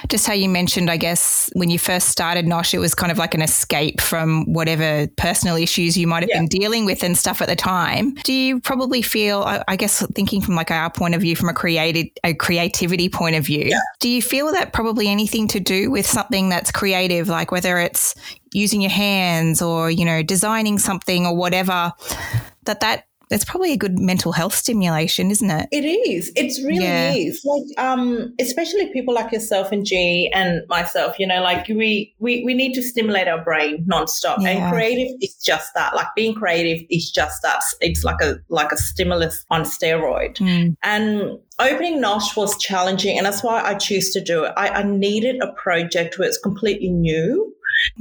[0.10, 3.18] just how you mentioned, I guess when you first started Nosh, it was kind of
[3.18, 6.40] like an escape from whatever personal issues you might have Yeah.
[6.40, 8.14] been dealing with and stuff at the time.
[8.24, 11.50] Do you probably feel, I, I guess, thinking from like our point of view, from
[11.50, 15.92] a creative, a creativity point of view, do you feel that probably anything to do
[15.92, 18.16] with something that's creative, like whether it's
[18.54, 21.92] using your hands or, you know, designing something or whatever,
[22.66, 25.68] that that that's probably a good mental health stimulation, isn't it?
[25.72, 26.32] It is.
[26.36, 27.14] It's really Yeah.
[27.14, 27.42] is.
[27.44, 32.44] Like, um, especially people like yourself and G and myself, you know, like we we,
[32.46, 34.38] we need to stimulate our brain nonstop.
[34.40, 34.50] Yeah.
[34.50, 35.96] And creative is just that.
[35.96, 37.62] Like being creative is just that.
[37.82, 40.38] It's like a like a stimulus on steroid.
[40.38, 40.76] Mm.
[40.84, 44.54] And opening Nosh was challenging, and that's why I choose to do it.
[44.58, 47.52] I, I needed a project where it's completely new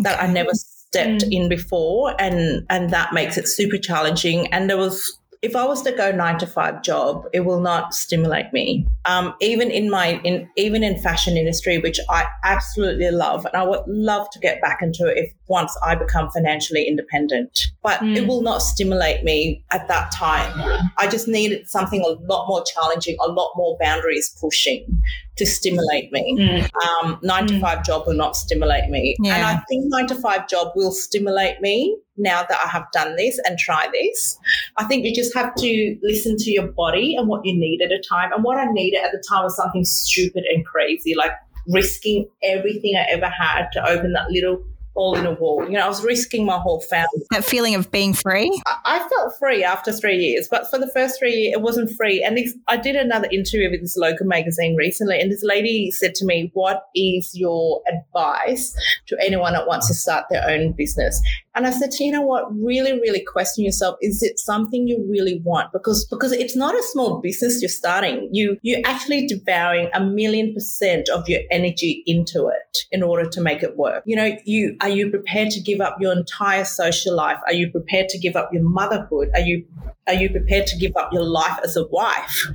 [0.04, 0.32] that I Okay.
[0.34, 1.32] never stepped Mm.
[1.32, 4.52] in before, and and that makes it super challenging.
[4.52, 5.18] And there was.
[5.42, 8.87] If I was to go nine to five job, it will not stimulate me.
[9.04, 13.64] Um, even in my in even in fashion industry, which I absolutely love, and I
[13.64, 17.58] would love to get back into it if once I become financially independent.
[17.82, 18.26] But it Mm.
[18.28, 20.52] will not stimulate me at that time.
[20.98, 25.02] I just needed something a lot more challenging, a lot more boundaries pushing
[25.36, 26.36] to stimulate me.
[26.38, 26.70] Mm.
[26.84, 27.60] Um, nine to Mm.
[27.60, 29.16] five job will not stimulate me.
[29.24, 33.16] And I think nine to five job will stimulate me now that I have done
[33.16, 34.38] this and try this.
[34.76, 37.90] I think you just have to listen to your body and what you need at
[37.90, 38.30] a time.
[38.34, 41.33] And what I needed at the time was something stupid and crazy, like
[41.68, 44.62] risking everything I ever had to open that little
[44.94, 45.64] hole in a wall.
[45.64, 47.22] You know, I was risking my whole family.
[47.31, 48.50] That feeling of being free.
[48.66, 51.90] I- I felt free after three years, but for the first three years, it wasn't
[51.92, 52.22] free.
[52.22, 56.14] And this, I did another interview with this local magazine recently, and this lady said
[56.16, 58.76] to me, What is your advice
[59.07, 61.18] to anyone that wants to start their own business?
[61.54, 63.96] And I said, to, you know what, really, really question yourself.
[64.00, 65.70] Is it something you really want?
[65.72, 68.28] Because because it's not a small business you're starting.
[68.32, 73.40] You you're actually devouring a million percent of your energy into it in order to
[73.40, 74.02] make it work.
[74.06, 77.38] You know, you are you prepared to give up your entire social life?
[77.46, 79.28] Are you prepared to give up your motherhood?
[79.34, 79.66] Are you
[80.06, 82.48] are you prepared to give up your life as a wife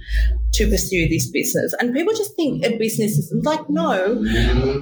[0.57, 1.73] to pursue this business?
[1.79, 4.15] And people just think a business is like, no,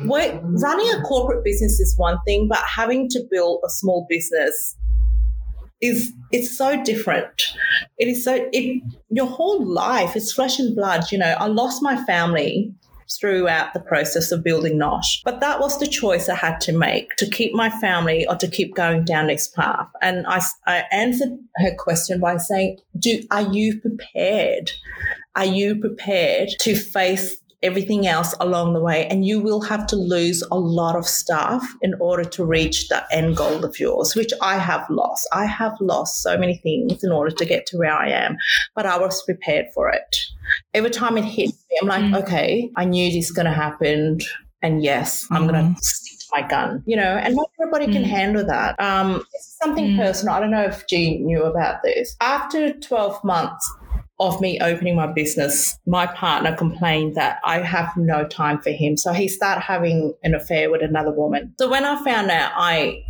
[0.05, 4.77] running a corporate business is one thing, but having to build a small business
[5.81, 7.53] is it's so different.
[7.97, 11.11] It is so it your whole life is flesh and blood.
[11.11, 12.73] You know, I lost my family
[13.19, 15.21] throughout the process of building Nosh.
[15.23, 18.47] But that was the choice I had to make to keep my family or to
[18.47, 19.87] keep going down this path.
[20.01, 24.71] And I, I answered her question by saying, Do are you prepared?
[25.35, 29.05] Are you prepared to face everything else along the way?
[29.07, 33.05] And you will have to lose a lot of stuff in order to reach that
[33.11, 35.27] end goal of yours, which I have lost.
[35.33, 38.37] I have lost so many things in order to get to where I am,
[38.75, 40.17] but I was prepared for it.
[40.73, 42.23] Every time it hit me, I'm like, Mm.
[42.23, 44.19] okay, I knew this is going to happen.
[44.61, 48.03] And yes, I'm going to stick to my gun, you know, and not everybody can
[48.03, 48.07] Mm.
[48.09, 48.79] handle that.
[48.79, 49.97] Um, it's something Mm.
[49.97, 50.33] personal.
[50.35, 52.15] I don't know if Jean knew about this.
[52.21, 53.69] After 12 months,
[54.19, 58.95] of me opening my business, my partner complained that I have no time for him.
[58.95, 61.53] So he started having an affair with another woman.
[61.59, 63.03] So when I found out, I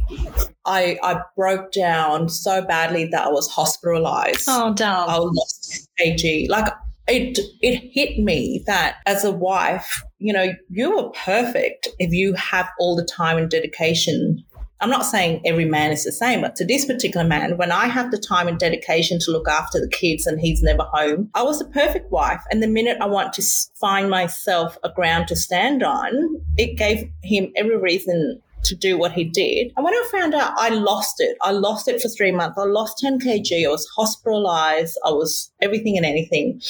[0.66, 4.46] I, I broke down so badly that I was hospitalized.
[4.48, 5.10] Oh, damn.
[5.10, 6.50] I lost kg.
[6.50, 6.74] Like
[7.08, 12.34] it, it hit me that as a wife, you know, you are perfect if you
[12.34, 14.44] have all the time and dedication.
[14.82, 17.88] I'm not saying every man is the same, but to this particular man, when I
[17.88, 21.44] have the time and dedication to look after the kids and he's never home, I
[21.44, 22.42] was the perfect wife.
[22.52, 23.44] And the minute I want to
[23.80, 29.12] find myself a ground to stand on, it gave him every reason to do what
[29.12, 29.72] he did.
[29.76, 31.38] And when I found out, I lost it.
[31.42, 32.58] I lost it for three months.
[32.58, 33.66] I lost 10 kg.
[33.66, 34.98] I was hospitalized.
[35.06, 36.62] I was everything and anything.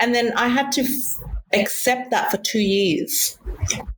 [0.00, 0.90] And then I had to f-
[1.52, 3.38] accept that for two years.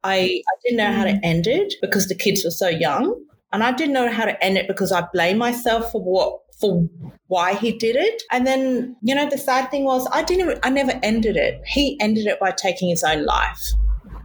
[0.04, 1.20] I, I didn't know how to mm.
[1.22, 3.14] end it because the kids were so young.
[3.56, 6.86] And I didn't know how to end it because I blame myself for what for
[7.28, 8.22] why he did it.
[8.30, 11.62] And then, you know, the sad thing was I didn't I never ended it.
[11.64, 13.62] He ended it by taking his own life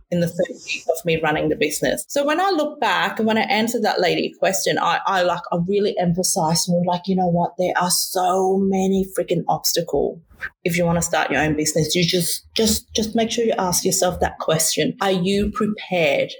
[0.10, 2.04] in the third year of me running the business.
[2.10, 5.44] So when I look back and when I answered that lady question, I, I like
[5.54, 10.20] I really emphasized and was like, you know what, there are so many freaking obstacles.
[10.65, 13.54] If you want to start your own business, you just just just make sure you
[13.58, 14.98] ask yourself that question.
[15.00, 16.34] Are you prepared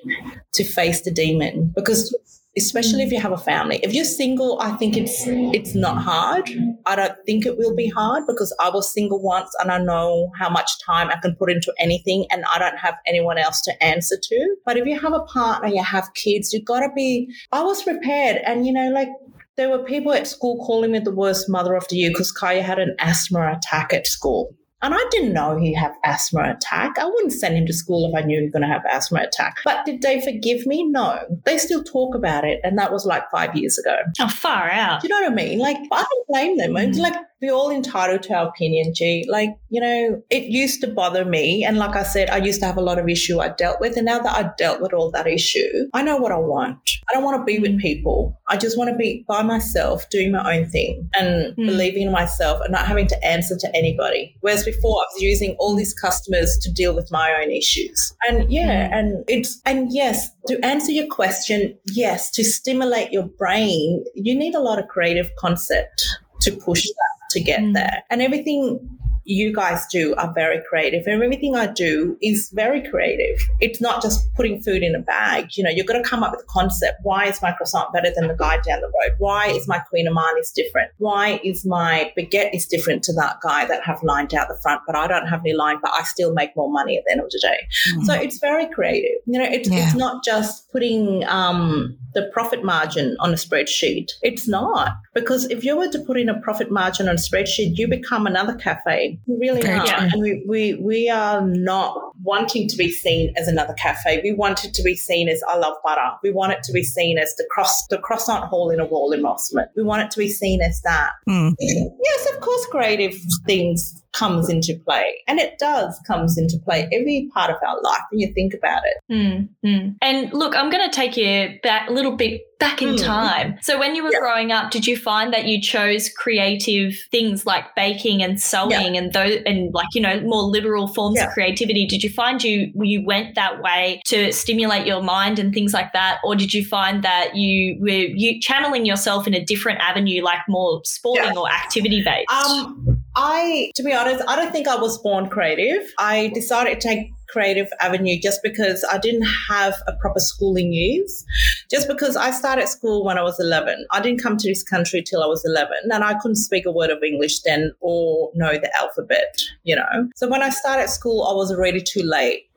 [0.52, 1.72] to face the demon?
[1.74, 2.14] Because
[2.58, 3.14] especially if mm.
[3.14, 3.80] you have a family.
[3.84, 6.50] If you're single, I think it's it's not hard.
[6.86, 10.32] I don't think it will be hard because I was single once and I know
[10.38, 13.84] how much time I can put into anything and I don't have anyone else to
[13.84, 14.56] answer to.
[14.66, 18.38] But if you have a partner, you have kids, you gotta be I was prepared
[18.46, 19.10] and you know, like
[19.58, 22.64] there were people at school calling me the worst mother of the year because Kaya
[22.64, 24.56] had an asthma attack at school.
[24.82, 26.98] And I didn't know he had asthma attack.
[27.00, 29.22] I wouldn't send him to school if I knew he was going to have asthma
[29.22, 29.58] attack.
[29.64, 30.84] But did they forgive me?
[30.88, 31.20] No.
[31.46, 32.60] They still talk about it.
[32.64, 33.96] And that was like five years ago.
[34.20, 35.02] Oh, far out.
[35.02, 35.60] Do you know what I mean?
[35.60, 36.72] Like, I don't blame them.
[36.72, 36.98] Mm.
[36.98, 39.26] like, we're all entitled to our opinion, G.
[39.28, 41.64] Like, you know, it used to bother me.
[41.66, 43.98] And like I said, I used to have a lot of issue I dealt with.
[43.98, 46.78] And now that I dealt with all that issue, I know what I want.
[47.10, 48.40] I don't want to be with people.
[48.48, 51.66] I just want to be by myself, doing my own thing and Mm.
[51.66, 54.36] believing in myself and not having to answer to anybody.
[54.42, 58.14] Whereas before I was using all these customers to deal with my own issues.
[58.28, 58.98] And yeah, Mm.
[58.98, 64.56] and it's, and yes, to answer your question, yes, to stimulate your brain, you need
[64.56, 65.98] a lot of creative concept
[66.42, 67.74] to push that to get Mm.
[67.74, 68.04] there.
[68.10, 68.80] And everything
[69.24, 73.40] you guys do are very creative and everything I do is very creative.
[73.60, 75.50] It's not just putting food in a bag.
[75.56, 77.00] You know, you've got to come up with a concept.
[77.04, 79.16] Why is my croissant better than the guy down the road?
[79.20, 80.92] Why is my kouign-amanns different?
[80.98, 84.82] Why is my baguette is different to that guy that have lined out the front,
[84.88, 87.22] but I don't have any line, but I still make more money at the end
[87.22, 88.04] of the day.
[88.06, 89.22] So it's very creative.
[89.26, 89.86] You know, it's, Yeah.
[89.86, 94.12] it's not just putting um, the profit margin on a spreadsheet.
[94.22, 97.78] It's not because if you were to put in a profit margin on a spreadsheet,
[97.78, 99.11] you become another cafe.
[99.26, 99.86] You really Very are.
[99.86, 100.10] true.
[100.14, 104.22] And we, we we are not wanting to be seen as another cafe.
[104.24, 106.10] We want it to be seen as I love butter.
[106.24, 109.12] We want it to be seen as the cross the croissant hole in a wall
[109.12, 109.66] in Mosman.
[109.76, 111.12] We want it to be seen as that.
[111.28, 111.56] Mm.
[111.60, 117.30] Yes, of course, creative things comes into play, and it does comes into play every
[117.34, 118.98] part of our life when you think about it.
[119.12, 119.96] Mm, mm.
[120.02, 123.04] And look, I'm going to take you back a little bit back in Mm.
[123.04, 123.58] time.
[123.62, 124.20] So when you were Yeah.
[124.20, 129.12] growing up, did you find that you chose creative things like baking and sewing and
[129.12, 131.26] those and like you know more literal forms Yeah.
[131.28, 131.86] of creativity?
[131.86, 135.92] Did you find you you went that way to stimulate your mind and things like
[135.94, 137.90] that, or did you find that you were
[138.24, 142.32] you channeling yourself in a different avenue, like more sporting or activity based?
[142.32, 145.84] Um, I, to be honest, I don't think I was born creative.
[145.98, 151.26] I decided to take creative avenue just because I didn't have a proper schooling years.
[151.70, 153.86] Just because I started school when I was 11.
[153.92, 156.72] I didn't come to this country till I was 11 and I couldn't speak a
[156.72, 160.10] word of English then or know the alphabet, you know.
[160.16, 162.48] So when I started school, I was already too late.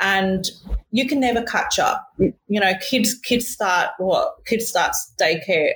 [0.00, 0.50] And
[0.94, 2.06] you can never catch up.
[2.18, 4.34] You know, kids kids start what?
[4.46, 5.72] Kids start daycare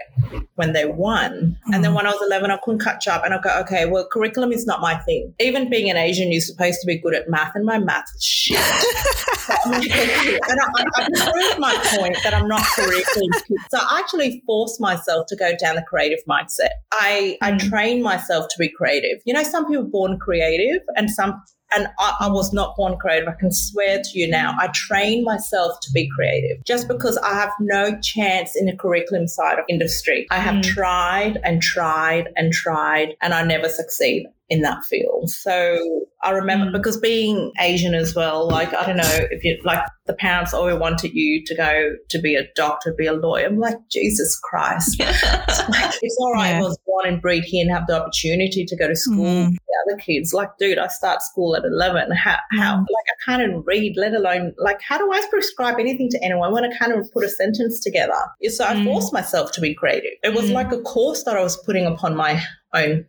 [0.56, 1.58] when they're one.
[1.72, 1.96] And then mm.
[1.96, 3.24] when I was 11, I couldn't catch up.
[3.24, 5.32] And I go, okay, well, curriculum is not my thing.
[5.40, 8.22] Even being an Asian, you're supposed to be good at math, and my math is
[8.22, 8.58] shit.
[9.64, 13.30] and I, I, I proved my point that I'm not curriculum.
[13.70, 16.70] So I actually force myself to go down the creative mindset.
[16.92, 17.70] I, I mm.
[17.70, 19.22] train myself to be creative.
[19.24, 21.42] You know, some people born creative and some
[21.74, 23.28] and I, I was not born creative.
[23.28, 24.54] I can swear to you now.
[24.60, 29.26] I train myself to be creative just because I have no chance in the curriculum
[29.26, 30.26] side of industry.
[30.30, 30.62] I have Mm.
[30.62, 35.28] tried and tried and tried, and I never succeed in that field.
[35.30, 36.72] So I remember Mm.
[36.72, 40.78] because being Asian as well, like I don't know if you like the parents always
[40.78, 43.46] wanted you to go to be a doctor, be a lawyer.
[43.46, 44.96] I'm like Jesus Christ.
[45.00, 46.50] it's all right.
[46.50, 46.58] Yeah.
[46.58, 49.50] I was born and bred here and have the opportunity to go to school with
[49.54, 50.32] the other kids.
[50.32, 52.12] Like, dude, I start school at 11.
[52.12, 52.80] How, how, Mm.
[52.80, 56.52] like, I can't even read, let alone, like, how do I prescribe anything to anyone
[56.52, 58.14] when I can't even put a sentence together?
[58.48, 58.84] So I Mm.
[58.84, 60.12] forced myself to be creative.
[60.22, 60.54] It was Mm.
[60.54, 62.40] like a course that I was putting upon my
[62.74, 63.06] own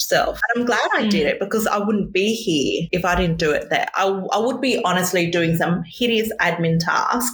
[0.00, 0.40] self.
[0.48, 1.30] And I'm glad I did Mm.
[1.30, 3.86] it because I wouldn't be here if I didn't do it there.
[3.94, 7.32] I, I would be honestly doing some hideous admin task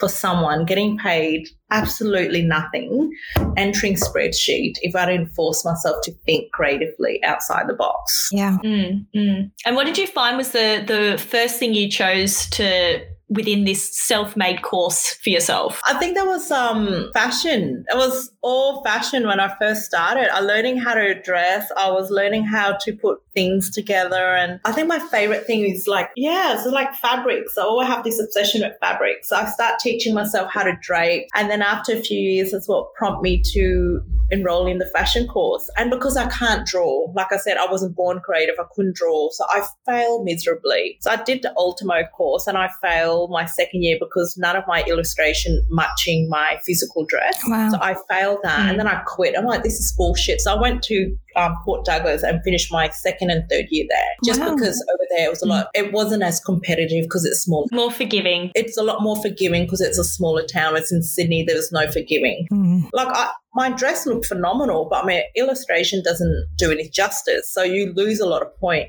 [0.00, 3.10] for someone getting paid absolutely nothing,
[3.56, 8.28] entering spreadsheet if I didn't force myself to think creatively outside the box.
[8.32, 8.56] Yeah.
[8.64, 9.50] Mm, mm.
[9.64, 13.96] And what did you find was the the first thing you chose to within this
[13.96, 15.80] self-made course for yourself?
[15.84, 17.84] I think that was um fashion.
[17.88, 20.32] It was all fashion when I first started.
[20.32, 21.70] I learning how to dress.
[21.76, 25.86] I was learning how to put things together, and I think my favorite thing is
[25.86, 27.58] like yeah, so like fabrics.
[27.58, 29.28] I always have this obsession with fabrics.
[29.28, 32.68] So I start teaching myself how to drape, and then after a few years, that's
[32.68, 35.68] what prompted me to enroll in the fashion course.
[35.76, 38.56] And because I can't draw, like I said, I wasn't born creative.
[38.58, 40.98] I couldn't draw, so I failed miserably.
[41.00, 44.64] So I did the Ultimo course, and I failed my second year because none of
[44.66, 47.40] my illustration matching my physical dress.
[47.46, 47.70] Wow.
[47.70, 48.70] So I failed that, Mm.
[48.70, 49.34] and then I quit.
[49.36, 50.40] I'm like, this is bullshit.
[50.40, 53.98] So I went to um, Port Douglas and finished my second and third year there,
[54.24, 54.54] just Wow.
[54.54, 55.68] because over there it was a lot.
[55.74, 57.66] It wasn't as competitive because it's small.
[57.72, 58.50] More forgiving.
[58.54, 60.76] It's a lot more forgiving because it's a smaller town.
[60.76, 61.44] It's in Sydney.
[61.44, 62.46] There was no forgiving.
[62.52, 62.88] Mm.
[62.92, 67.50] Like I, my dress looked phenomenal, but my illustration doesn't do any justice.
[67.52, 68.88] So you lose a lot of point.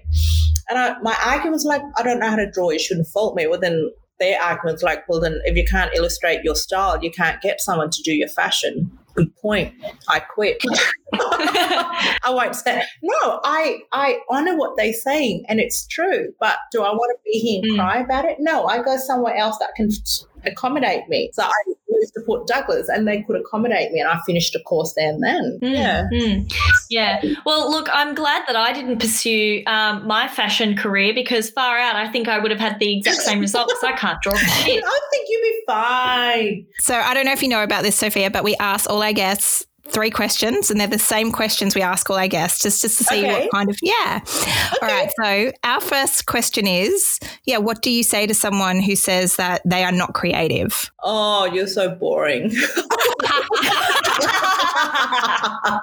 [0.69, 2.69] And I, my argument was like, I don't know how to draw.
[2.71, 3.47] You shouldn't fault me.
[3.47, 3.89] Well, then
[4.19, 7.89] their argument's like, well, then if you can't illustrate your style, you can't get someone
[7.91, 8.91] to do your fashion.
[9.17, 9.73] Good point.
[10.07, 10.63] I quit.
[11.13, 13.39] I won't say no.
[13.43, 16.33] I I honor what they're saying, and it's true.
[16.39, 17.75] But do I want to be here and mm.
[17.75, 18.37] cry about it?
[18.39, 18.65] No.
[18.65, 19.89] I go somewhere else that can
[20.45, 21.31] accommodate me.
[21.33, 21.73] So I
[22.05, 25.23] to Port Douglas, and they could accommodate me, and I finished a course there and
[25.23, 25.59] then.
[25.61, 25.73] Mm.
[25.73, 26.07] Yeah.
[26.11, 26.53] Mm.
[26.89, 27.21] Yeah.
[27.45, 31.95] Well, look, I'm glad that I didn't pursue um, my fashion career because far out,
[31.95, 33.75] I think I would have had the exact same results.
[33.83, 34.83] I can't draw shit.
[34.83, 36.65] I think you'd be fine.
[36.79, 39.13] So I don't know if you know about this, Sophia, but we ask all our
[39.13, 42.97] guests three questions, and they're the same questions we ask all our guests, just just
[42.99, 43.43] to see okay.
[43.43, 44.21] what kind of yeah.
[44.23, 44.51] Okay.
[44.81, 45.09] All right.
[45.21, 49.61] So our first question is, yeah, what do you say to someone who says that
[49.65, 50.91] they are not creative?
[51.03, 52.51] Oh, you're so boring.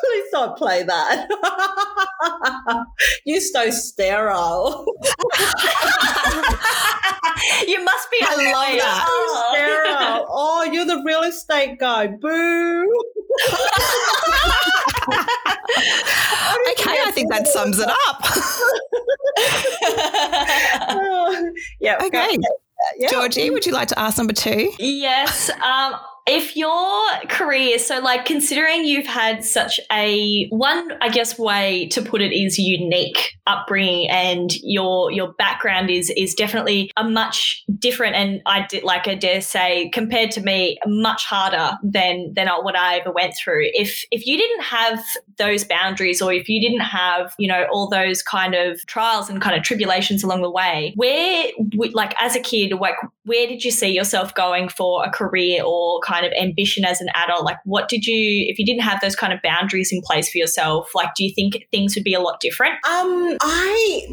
[0.00, 1.28] Please don't play that.
[3.24, 4.84] you're so sterile.
[7.66, 8.80] you must be a lawyer.
[8.82, 9.52] Oh.
[9.54, 10.26] Sterile.
[10.28, 12.06] oh, you're the real estate guy.
[12.06, 12.86] Boo
[16.72, 18.24] okay, I think that sums it up.
[21.80, 21.98] yeah.
[22.02, 22.38] Okay.
[22.98, 23.10] Yeah.
[23.10, 24.72] Georgie, would you like to ask number two?
[24.78, 25.50] Yes.
[25.62, 25.94] Um,
[26.30, 32.02] if your career, so like considering you've had such a one, I guess way to
[32.02, 38.14] put it is unique upbringing, and your your background is is definitely a much different,
[38.14, 42.76] and I did like I dare say compared to me, much harder than than what
[42.76, 43.64] I ever went through.
[43.74, 45.02] If if you didn't have
[45.36, 49.42] those boundaries, or if you didn't have you know all those kind of trials and
[49.42, 51.50] kind of tribulations along the way, where
[51.92, 52.94] like as a kid, like
[53.24, 57.08] where did you see yourself going for a career or kind of ambition as an
[57.14, 57.44] adult?
[57.44, 60.38] Like, what did you, if you didn't have those kind of boundaries in place for
[60.38, 62.74] yourself, like, do you think things would be a lot different?
[62.86, 64.06] Um, I,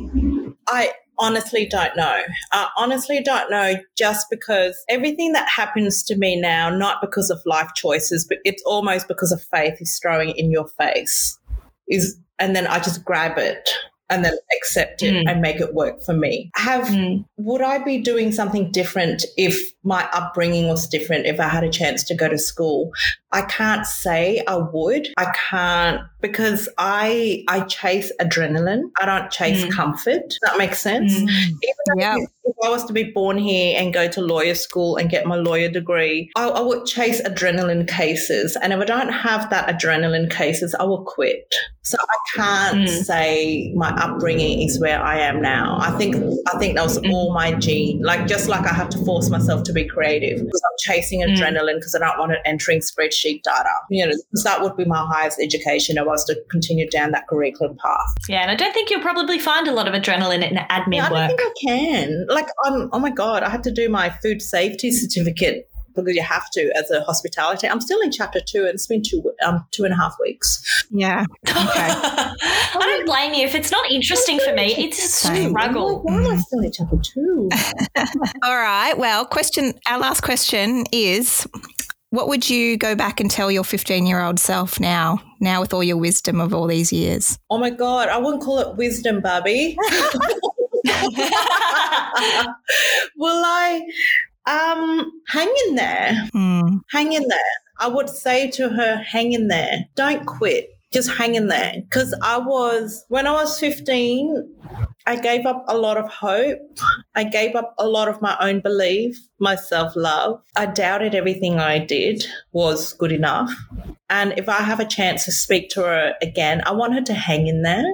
[0.68, 2.22] I, honestly don't know.
[2.52, 7.42] I honestly don't know just because everything that happens to me now, not because of
[7.46, 11.40] life choices, but it's almost because of faith is throwing in your face.
[11.88, 13.68] Is and then I just grab it
[14.10, 15.30] and then accept it mm.
[15.30, 16.50] and make it work for me.
[16.56, 17.26] Have mm.
[17.38, 21.70] would I be doing something different if my upbringing was different, if I had a
[21.70, 22.92] chance to go to school?
[23.38, 25.10] I can't say I would.
[25.16, 28.90] I can't because I I chase adrenaline.
[29.00, 29.72] I don't chase mm.
[29.72, 30.34] comfort.
[30.42, 31.14] That make sense?
[31.14, 31.30] Mm.
[31.30, 32.16] Even yeah.
[32.18, 35.36] if, I was to be born here and go to lawyer school and get my
[35.36, 38.58] lawyer degree, I, I would chase adrenaline cases.
[38.60, 41.54] And if I don't have that adrenaline cases, I will quit.
[41.84, 43.04] So I can't mm.
[43.04, 45.78] say my upbringing is where I am now.
[45.80, 46.16] I think
[46.52, 47.14] I think that was mm.
[47.14, 48.02] all my gene.
[48.02, 51.36] Like just like I have to force myself to be creative because I'm chasing mm.
[51.36, 53.70] adrenaline because I don't want it entering spreadsheets spreadsheet data.
[53.90, 55.98] You know, because that would be my highest education.
[55.98, 58.14] I was to continue down that curriculum path.
[58.28, 61.08] Yeah, and I don't think you'll probably find a lot of adrenaline in admin yeah,
[61.08, 61.20] I work.
[61.20, 62.28] I think I can.
[62.30, 62.90] Like, I'm.
[62.92, 66.72] Oh my god, I had to do my food safety certificate because you have to
[66.76, 67.68] as a hospitality.
[67.68, 70.86] I'm still in chapter two, and it's been two um two and a half weeks.
[70.92, 71.26] Yeah.
[71.48, 71.58] Okay.
[71.60, 74.76] I don't blame you if it's not interesting for me.
[74.78, 76.02] It's a struggle.
[76.04, 77.50] Why am I still in chapter two?
[78.44, 78.98] All right.
[78.98, 79.74] Well, question.
[79.88, 81.48] Our last question is.
[82.10, 85.74] What would you go back and tell your 15 year old self now, now with
[85.74, 87.38] all your wisdom of all these years?
[87.50, 89.78] Oh my God, I wouldn't call it wisdom, Barbie.
[93.18, 93.82] Will I
[94.46, 96.30] um, hang in there?
[96.34, 96.80] Mm.
[96.92, 97.40] Hang in there.
[97.80, 99.86] I would say to her, hang in there.
[99.96, 100.70] Don't quit.
[100.92, 101.74] Just hang in there.
[101.82, 104.56] Because I was, when I was 15,
[105.06, 106.60] I gave up a lot of hope.
[107.16, 110.42] I gave up a lot of my own belief, my self love.
[110.56, 113.52] I doubted everything I did was good enough.
[114.10, 117.14] And if I have a chance to speak to her again, I want her to
[117.14, 117.86] hang in there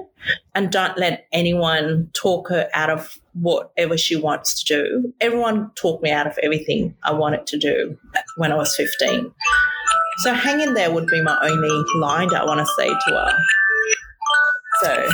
[0.54, 5.14] and don't let anyone talk her out of whatever she wants to do.
[5.20, 7.96] Everyone talked me out of everything I wanted to do
[8.36, 9.32] when I was 15.
[10.18, 13.38] So hang in there would be my only line I want to say to her.
[14.82, 15.08] So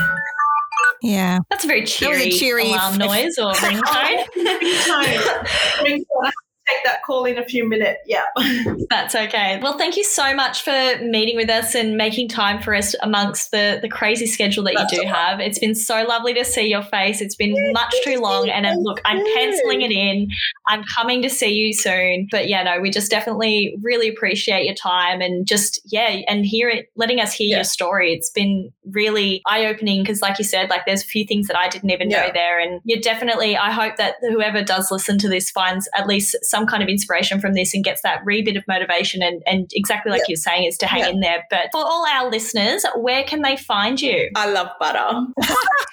[1.02, 1.38] yeah.
[1.48, 4.24] That's a very cheery, a cheery alarm noise or ringtone.
[5.80, 6.30] ringtone
[6.70, 8.00] take that call in a few minutes.
[8.06, 8.24] Yeah.
[8.90, 9.58] That's okay.
[9.62, 13.50] Well, thank you so much for meeting with us and making time for us amongst
[13.50, 15.40] the, the crazy schedule that That's you do have.
[15.40, 17.20] It's been so lovely to see your face.
[17.20, 18.48] It's been much too long.
[18.48, 20.28] And uh, I'm, look, I'm penciling it in.
[20.68, 22.28] I'm coming to see you soon.
[22.30, 26.68] But yeah, no, we just definitely really appreciate your time and just, yeah, and hear
[26.68, 27.56] it, letting us hear yeah.
[27.56, 28.12] your story.
[28.12, 31.56] It's been really eye opening because, like you said, like there's a few things that
[31.56, 32.26] I didn't even yeah.
[32.26, 32.58] know there.
[32.58, 36.59] And you're definitely, I hope that whoever does listen to this finds at least some
[36.66, 40.10] kind of inspiration from this and gets that re bit of motivation and, and exactly
[40.10, 40.28] like Yep.
[40.28, 41.10] you're saying is to hang Yep.
[41.10, 41.46] in there.
[41.50, 44.30] But for all our listeners, where can they find you?
[44.36, 45.26] I love butter.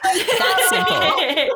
[0.03, 0.95] That's simple.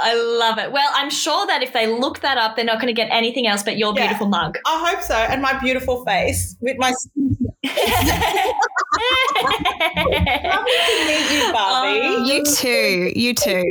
[0.00, 0.70] I love it.
[0.72, 3.46] Well, I'm sure that if they look that up, they're not going to get anything
[3.46, 4.02] else but your Yeah.
[4.06, 4.58] beautiful mug.
[4.66, 5.14] I hope so.
[5.14, 6.92] And my beautiful face with my
[9.58, 12.00] lovely to meet you, Barbie.
[12.04, 13.12] Oh, You too.
[13.14, 13.64] You too.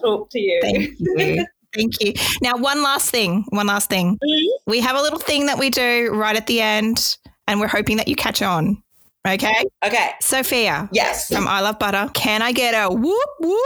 [0.00, 0.60] Talk to you.
[0.62, 1.46] Thank you.
[1.74, 2.12] Thank you.
[2.42, 3.44] Now, one last thing.
[3.50, 4.18] One last thing.
[4.24, 4.46] Mhm.
[4.66, 7.16] We have a little thing that we do right at the end,
[7.48, 8.80] and we're hoping that you catch on.
[9.26, 9.64] Okay.
[9.84, 10.10] Okay.
[10.20, 11.28] Sophia Yes.
[11.28, 12.10] from I Love Butter.
[12.12, 13.58] Can I get a whoop whoop?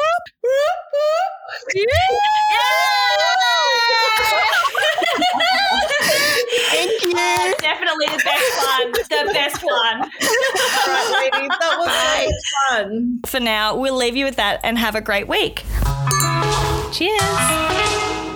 [0.43, 1.89] whoop whoop?
[6.71, 7.13] Thank you.
[7.17, 8.93] Oh, definitely the best one.
[8.93, 10.03] The best one.
[10.03, 11.49] All right, ladies.
[11.61, 12.35] That was so much
[12.71, 13.21] fun.
[13.27, 15.65] For now, we'll leave you with that and have a great week.
[16.91, 18.28] Cheers.